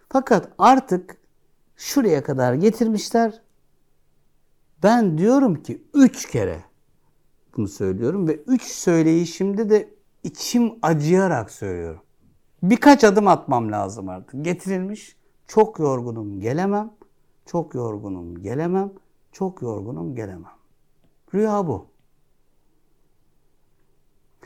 Fakat 0.08 0.52
artık 0.58 1.16
şuraya 1.76 2.22
kadar 2.22 2.54
getirmişler. 2.54 3.42
Ben 4.82 5.18
diyorum 5.18 5.62
ki 5.62 5.82
üç 5.94 6.30
kere 6.30 6.64
bunu 7.56 7.68
söylüyorum 7.68 8.28
ve 8.28 8.36
üç 8.36 8.62
söyleyişimde 8.62 9.70
de 9.70 9.94
içim 10.22 10.74
acıyarak 10.82 11.50
söylüyorum. 11.50 12.02
Birkaç 12.62 13.04
adım 13.04 13.28
atmam 13.28 13.72
lazım 13.72 14.08
artık. 14.08 14.44
Getirilmiş. 14.44 15.16
Çok 15.46 15.78
yorgunum 15.78 16.40
gelemem. 16.40 16.90
Çok 17.46 17.74
yorgunum 17.74 18.42
gelemem. 18.42 18.92
Çok 19.32 19.62
yorgunum 19.62 20.14
gelemem. 20.14 20.52
Rüya 21.34 21.66
bu. 21.66 21.86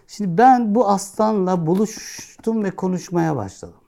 Şimdi 0.06 0.38
ben 0.38 0.74
bu 0.74 0.88
aslanla 0.88 1.66
buluştum 1.66 2.64
ve 2.64 2.70
konuşmaya 2.70 3.36
başladım. 3.36 3.81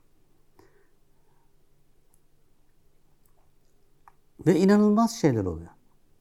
Ve 4.46 4.56
inanılmaz 4.56 5.14
şeyler 5.14 5.44
oluyor. 5.44 5.70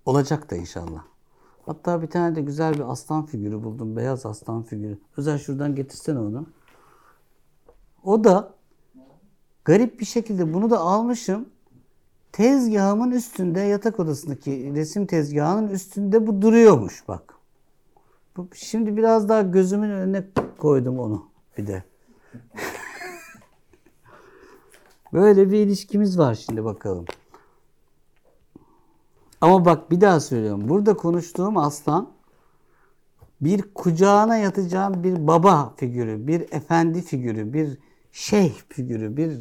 Olacak 0.06 0.52
da 0.52 0.56
inşallah. 0.56 1.04
Hatta 1.66 2.02
bir 2.02 2.08
tane 2.08 2.36
de 2.36 2.42
güzel 2.42 2.74
bir 2.74 2.92
aslan 2.92 3.26
figürü 3.26 3.64
buldum. 3.64 3.96
Beyaz 3.96 4.26
aslan 4.26 4.64
figürü. 4.64 5.00
Özel 5.18 5.38
şuradan 5.38 5.76
getirsene 5.76 6.20
onu. 6.20 6.46
O 8.04 8.24
da 8.24 8.54
garip 9.66 10.00
bir 10.00 10.06
şekilde 10.06 10.54
bunu 10.54 10.70
da 10.70 10.80
almışım. 10.80 11.50
Tezgahımın 12.32 13.12
üstünde 13.12 13.60
yatak 13.60 14.00
odasındaki 14.00 14.74
resim 14.76 15.06
tezgahının 15.06 15.68
üstünde 15.68 16.28
bu 16.28 16.42
duruyormuş 16.42 17.08
bak. 17.08 17.34
Şimdi 18.54 18.98
biraz 18.98 19.30
daha 19.30 19.42
gözümün 19.42 19.90
önüne 19.90 20.24
koydum 20.58 21.00
onu 21.00 21.26
bir 21.58 21.68
de. 21.68 21.84
Böyle 25.14 25.52
bir 25.52 25.58
ilişkimiz 25.58 26.20
var 26.20 26.36
şimdi 26.36 26.64
bakalım. 26.64 27.06
Ama 29.44 29.66
bak 29.66 29.92
bir 29.92 30.02
daha 30.02 30.20
söylüyorum. 30.20 30.70
Burada 30.70 30.98
konuştuğum 30.98 31.58
aslan 31.58 32.10
bir 33.42 33.62
kucağına 33.74 34.38
yatacağım 34.38 35.04
bir 35.04 35.28
baba 35.28 35.74
figürü, 35.78 36.28
bir 36.28 36.42
efendi 36.42 37.02
figürü, 37.02 37.54
bir 37.54 37.78
şeyh 38.12 38.54
figürü, 38.70 39.18
bir 39.18 39.38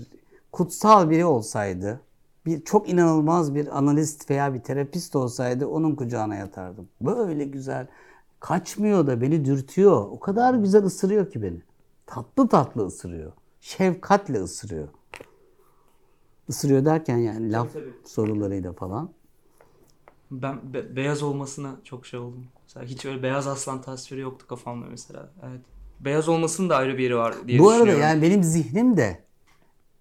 kutsal 0.53 1.11
biri 1.11 1.25
olsaydı, 1.25 2.01
bir 2.47 2.65
çok 2.65 2.89
inanılmaz 2.89 3.55
bir 3.55 3.79
analist 3.79 4.31
veya 4.31 4.55
bir 4.55 4.61
terapist 4.61 5.17
olsaydı 5.17 5.67
onun 5.67 5.95
kucağına 5.95 6.35
yatardım. 6.35 6.89
Böyle 7.01 7.45
güzel, 7.45 7.87
kaçmıyor 8.41 9.07
da 9.07 9.21
beni 9.21 9.45
dürtüyor. 9.45 10.07
O 10.11 10.21
kadar 10.21 10.55
güzel 10.55 10.85
ısırıyor 10.85 11.31
ki 11.31 11.43
beni. 11.43 11.63
Tatlı 12.07 12.49
tatlı 12.49 12.87
ısırıyor. 12.87 13.33
Şefkatle 13.61 14.39
ısırıyor. 14.43 14.89
Isırıyor 16.49 16.85
derken 16.85 17.19
yani 17.19 17.53
laf 17.53 17.73
tabii. 17.73 17.93
sorularıyla 18.05 18.73
falan. 18.73 19.11
Ben 20.33 20.75
be- 20.75 20.97
beyaz 20.97 21.23
olmasına 21.23 21.77
çok 21.85 22.07
şey 22.07 22.21
oldum. 22.21 22.45
Mesela 22.63 22.87
hiç 22.87 23.05
öyle 23.05 23.23
beyaz 23.23 23.47
aslan 23.47 23.83
tasviri 23.83 24.21
yoktu 24.21 24.47
kafamda 24.47 24.87
mesela. 24.91 25.31
Evet. 25.43 25.61
Beyaz 26.01 26.29
olmasının 26.29 26.71
da 26.71 26.77
ayrı 26.77 26.99
bir 26.99 27.03
yeri 27.03 27.17
var 27.17 27.35
diye 27.49 27.59
Bu 27.59 27.71
arada 27.71 27.91
yani 27.91 28.23
benim 28.23 28.43
zihnim 28.43 28.97
de 28.97 29.25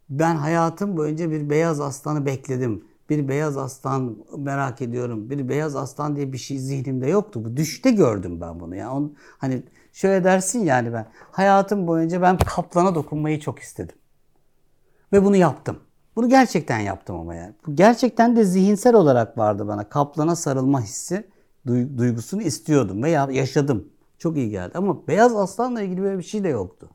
ben 0.09 0.36
hayatım 0.36 0.97
boyunca 0.97 1.32
bir 1.32 1.49
beyaz 1.49 1.82
aslanı 1.82 2.25
bekledim. 2.25 2.86
Bir 3.09 3.27
beyaz 3.27 3.57
aslan 3.57 4.17
merak 4.38 4.82
ediyorum. 4.82 5.29
Bir 5.29 5.49
beyaz 5.49 5.75
aslan 5.75 6.15
diye 6.15 6.34
bir 6.34 6.38
şey 6.38 6.57
zihnimde 6.57 7.07
yoktu. 7.07 7.45
Bu 7.45 7.57
düşte 7.57 7.91
gördüm 7.91 8.41
ben 8.41 8.59
bunu. 8.59 8.75
Yani 8.75 8.89
on, 8.89 9.15
hani 9.38 9.63
şöyle 9.93 10.23
dersin 10.23 10.65
yani 10.65 10.93
ben 10.93 11.11
hayatım 11.32 11.88
boyunca 11.88 12.21
ben 12.21 12.38
kaplana 12.38 12.95
dokunmayı 12.95 13.39
çok 13.39 13.59
istedim. 13.59 13.95
Ve 15.13 15.25
bunu 15.25 15.36
yaptım. 15.36 15.79
Bunu 16.16 16.30
gerçekten 16.30 16.80
yaptım 16.80 17.16
ama 17.16 17.36
yani. 17.36 17.53
Bu 17.68 17.76
gerçekten 17.76 18.36
de 18.36 18.43
zihinsel 18.43 18.95
olarak 18.95 19.38
vardı 19.38 19.68
bana. 19.68 19.89
Kaplana 19.89 20.36
sarılma 20.36 20.82
hissi, 20.82 21.28
duy- 21.68 21.97
duygusunu 21.97 22.41
istiyordum 22.41 23.03
ve 23.03 23.09
ya- 23.09 23.32
yaşadım. 23.32 23.89
Çok 24.18 24.38
iyi 24.38 24.49
geldi. 24.49 24.72
Ama 24.78 25.07
beyaz 25.07 25.36
aslanla 25.36 25.82
ilgili 25.82 26.01
böyle 26.01 26.18
bir 26.18 26.24
şey 26.24 26.43
de 26.43 26.47
yoktu. 26.47 26.89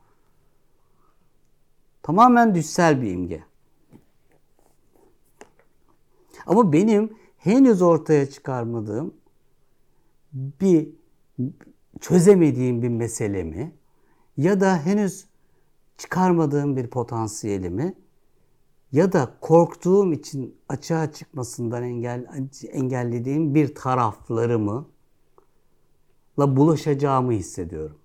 Tamamen 2.03 2.55
düşsel 2.55 3.01
bir 3.01 3.11
imge. 3.11 3.43
Ama 6.47 6.73
benim 6.73 7.13
henüz 7.37 7.81
ortaya 7.81 8.29
çıkarmadığım 8.29 9.13
bir 10.33 10.89
çözemediğim 12.01 12.81
bir 12.81 12.89
meselemi 12.89 13.71
ya 14.37 14.59
da 14.59 14.77
henüz 14.77 15.25
çıkarmadığım 15.97 16.77
bir 16.77 16.87
potansiyelimi 16.87 17.93
ya 18.91 19.11
da 19.11 19.37
korktuğum 19.41 20.13
için 20.13 20.55
açığa 20.69 21.11
çıkmasından 21.11 21.83
engel, 21.83 22.27
engellediğim 22.71 23.55
bir 23.55 23.75
taraflarımı 23.75 24.85
la 26.39 26.55
bulaşacağımı 26.55 27.31
hissediyorum. 27.31 27.97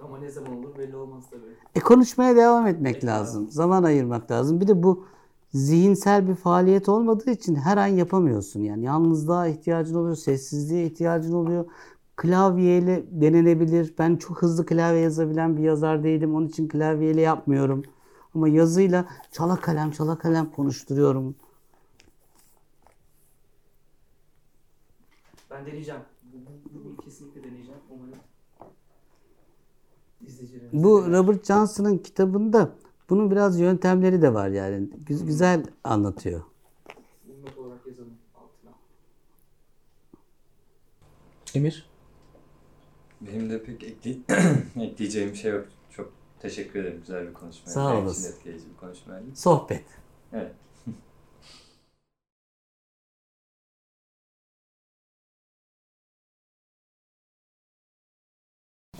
Ama 0.00 0.18
ne 0.18 0.30
zaman 0.30 0.58
olur 0.58 0.78
belli 0.78 0.96
olmaz 0.96 1.24
tabii. 1.30 1.56
E 1.74 1.80
konuşmaya 1.80 2.36
devam 2.36 2.66
etmek 2.66 3.04
lazım. 3.04 3.50
Zaman 3.50 3.82
ayırmak 3.82 4.30
lazım. 4.30 4.60
Bir 4.60 4.68
de 4.68 4.82
bu 4.82 5.06
zihinsel 5.54 6.28
bir 6.28 6.34
faaliyet 6.34 6.88
olmadığı 6.88 7.30
için 7.30 7.54
her 7.54 7.76
an 7.76 7.86
yapamıyorsun. 7.86 8.60
Yani 8.60 8.84
yalnızlığa 8.84 9.46
ihtiyacın 9.46 9.94
oluyor, 9.94 10.16
sessizliğe 10.16 10.86
ihtiyacın 10.86 11.32
oluyor. 11.32 11.64
Klavyeyle 12.16 13.04
denenebilir. 13.10 13.94
Ben 13.98 14.16
çok 14.16 14.42
hızlı 14.42 14.66
klavye 14.66 15.00
yazabilen 15.00 15.56
bir 15.56 15.62
yazar 15.62 16.04
değilim. 16.04 16.34
Onun 16.34 16.46
için 16.48 16.68
klavyeyle 16.68 17.20
yapmıyorum. 17.20 17.82
Ama 18.34 18.48
yazıyla 18.48 19.04
çala 19.32 19.56
kalem 19.60 19.90
çala 19.90 20.18
kalem 20.18 20.50
konuşturuyorum. 20.50 21.34
Ben 25.50 25.66
deneyeceğim. 25.66 26.00
Bu, 26.32 26.36
bu, 26.74 26.84
bu 26.84 26.96
kesinlikle 27.02 27.44
deneyeceğim. 27.44 27.80
Umarım 27.90 28.14
izleyicilerimiz 30.26 30.84
Bu 30.84 31.12
Robert 31.12 31.46
Johnson'ın 31.46 31.98
kitabında 31.98 32.70
bunun 33.10 33.30
biraz 33.30 33.60
yöntemleri 33.60 34.22
de 34.22 34.34
var 34.34 34.48
yani. 34.48 34.88
Gü- 35.06 35.26
Güzel 35.26 35.64
anlatıyor. 35.84 36.42
not 37.44 37.58
olarak 37.58 37.86
yazalım 37.86 38.12
altına. 38.34 38.70
Emir? 41.54 41.93
Benim 43.26 43.50
de 43.50 43.62
pek 43.64 43.82
ekle- 43.82 44.18
ekleyeceğim 44.84 45.30
bir 45.30 45.36
şey 45.36 45.52
yok. 45.52 45.66
Çok 45.96 46.12
teşekkür 46.40 46.80
ederim. 46.80 47.00
Güzel 47.00 47.28
bir 47.28 47.32
konuşmaydı. 47.34 47.70
Sağ 47.70 47.84
Benim 47.90 47.96
için 47.96 48.06
olasın. 48.06 48.32
etkileyici 48.32 48.64
bir 48.70 48.76
konuşmaydı. 48.76 49.36
Sohbet. 49.36 49.84
Evet. 50.32 50.52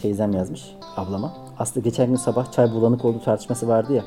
Teyzem 0.03 0.33
yazmış 0.33 0.63
ablama. 0.97 1.35
Aslı 1.59 1.81
geçen 1.81 2.07
gün 2.09 2.17
sabah 2.17 2.53
çay 2.53 2.71
bulanık 2.71 3.05
oldu 3.05 3.23
tartışması 3.25 3.69
vardı 3.69 3.93
ya. 3.93 4.05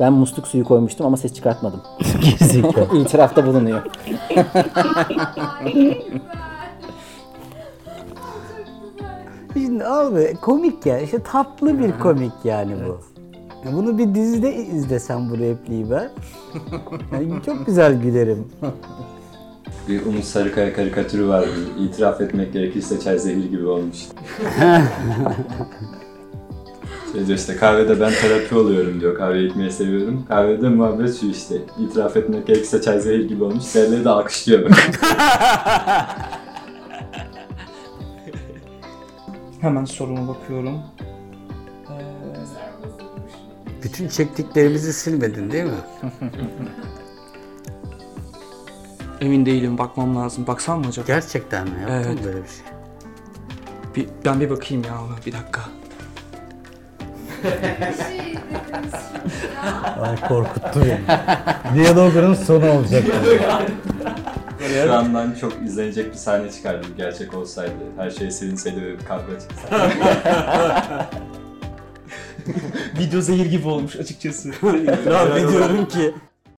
Ben 0.00 0.12
musluk 0.12 0.46
suyu 0.48 0.64
koymuştum 0.64 1.06
ama 1.06 1.16
ses 1.16 1.34
çıkartmadım. 1.34 1.82
İtirafta 3.00 3.46
bulunuyor. 3.46 3.82
Şimdi 9.58 9.84
abi 9.84 10.36
komik 10.40 10.86
ya. 10.86 10.98
İşte 10.98 11.22
tatlı 11.22 11.78
bir 11.78 11.98
komik 12.02 12.32
yani 12.44 12.72
bu. 12.86 13.00
Ya 13.66 13.72
bunu 13.72 13.98
bir 13.98 14.14
dizide 14.14 14.54
izlesem 14.54 15.30
bu 15.30 15.38
repliği 15.38 15.90
ben. 15.90 16.10
Yani 17.12 17.42
çok 17.46 17.66
güzel 17.66 18.02
gülerim. 18.02 18.48
Bir 19.88 20.06
Umut 20.06 20.24
Sarıkaya 20.24 20.72
karikatürü 20.72 21.28
vardı. 21.28 21.50
İtiraf 21.80 22.20
etmek 22.20 22.52
gerekirse 22.52 23.00
çay 23.00 23.18
zehir 23.18 23.50
gibi 23.50 23.66
olmuş. 23.66 23.96
Şey 27.12 27.26
diyor 27.26 27.38
işte 27.38 27.56
kahvede 27.56 28.00
ben 28.00 28.12
terapi 28.22 28.54
oluyorum 28.54 29.00
diyor. 29.00 29.14
Kahve 29.14 29.44
içmeyi 29.44 29.70
seviyorum. 29.70 30.24
Kahvede 30.28 30.68
muhabbet 30.68 31.20
şu 31.20 31.26
işte. 31.26 31.56
İtiraf 31.78 32.16
etmek 32.16 32.46
gerekirse 32.46 32.82
çay 32.82 33.00
zehir 33.00 33.28
gibi 33.28 33.44
olmuş. 33.44 33.74
Diğerleri 33.74 34.04
de 34.04 34.10
alkışlıyor 34.10 34.62
böyle. 34.62 34.74
Hemen 39.60 39.84
soruma 39.84 40.28
bakıyorum. 40.28 40.80
Ee, 41.90 42.02
Bütün 43.84 44.08
çektiklerimizi 44.08 44.92
silmedin 44.92 45.50
değil 45.50 45.64
mi? 45.64 45.70
emin 49.20 49.46
değilim 49.46 49.78
bakmam 49.78 50.16
lazım. 50.16 50.46
Baksam 50.46 50.80
mı 50.80 50.86
acaba? 50.88 51.06
Gerçekten 51.06 51.64
mi? 51.68 51.70
Yaptın 51.80 51.96
mı 51.96 52.02
Evet. 52.14 52.24
böyle 52.24 52.38
bir 52.42 52.48
şey? 52.48 52.64
Bir, 53.96 54.08
ben 54.24 54.40
bir 54.40 54.50
bakayım 54.50 54.84
ya 54.84 54.92
ona 55.02 55.16
bir 55.26 55.32
dakika. 55.32 55.60
Ay 60.02 60.28
korkuttu 60.28 60.80
beni. 60.84 61.00
Diyalogların 61.74 62.34
sonu 62.34 62.70
olacak. 62.70 63.04
Şu 64.68 64.94
andan 64.94 65.34
çok 65.40 65.52
izlenecek 65.66 66.12
bir 66.12 66.18
sahne 66.18 66.50
çıkardı. 66.50 66.86
Gerçek 66.96 67.34
olsaydı. 67.34 67.72
Her 67.96 68.10
şey 68.10 68.30
silinseydi 68.30 68.82
ve 68.82 68.98
bir 68.98 69.04
kavga 69.04 69.32
çıksaydı. 69.40 69.94
Video 72.98 73.20
zehir 73.20 73.46
gibi 73.46 73.68
olmuş 73.68 73.96
açıkçası. 73.96 74.48
ya 75.06 75.36
diyorum 75.50 75.88
ki 75.88 76.14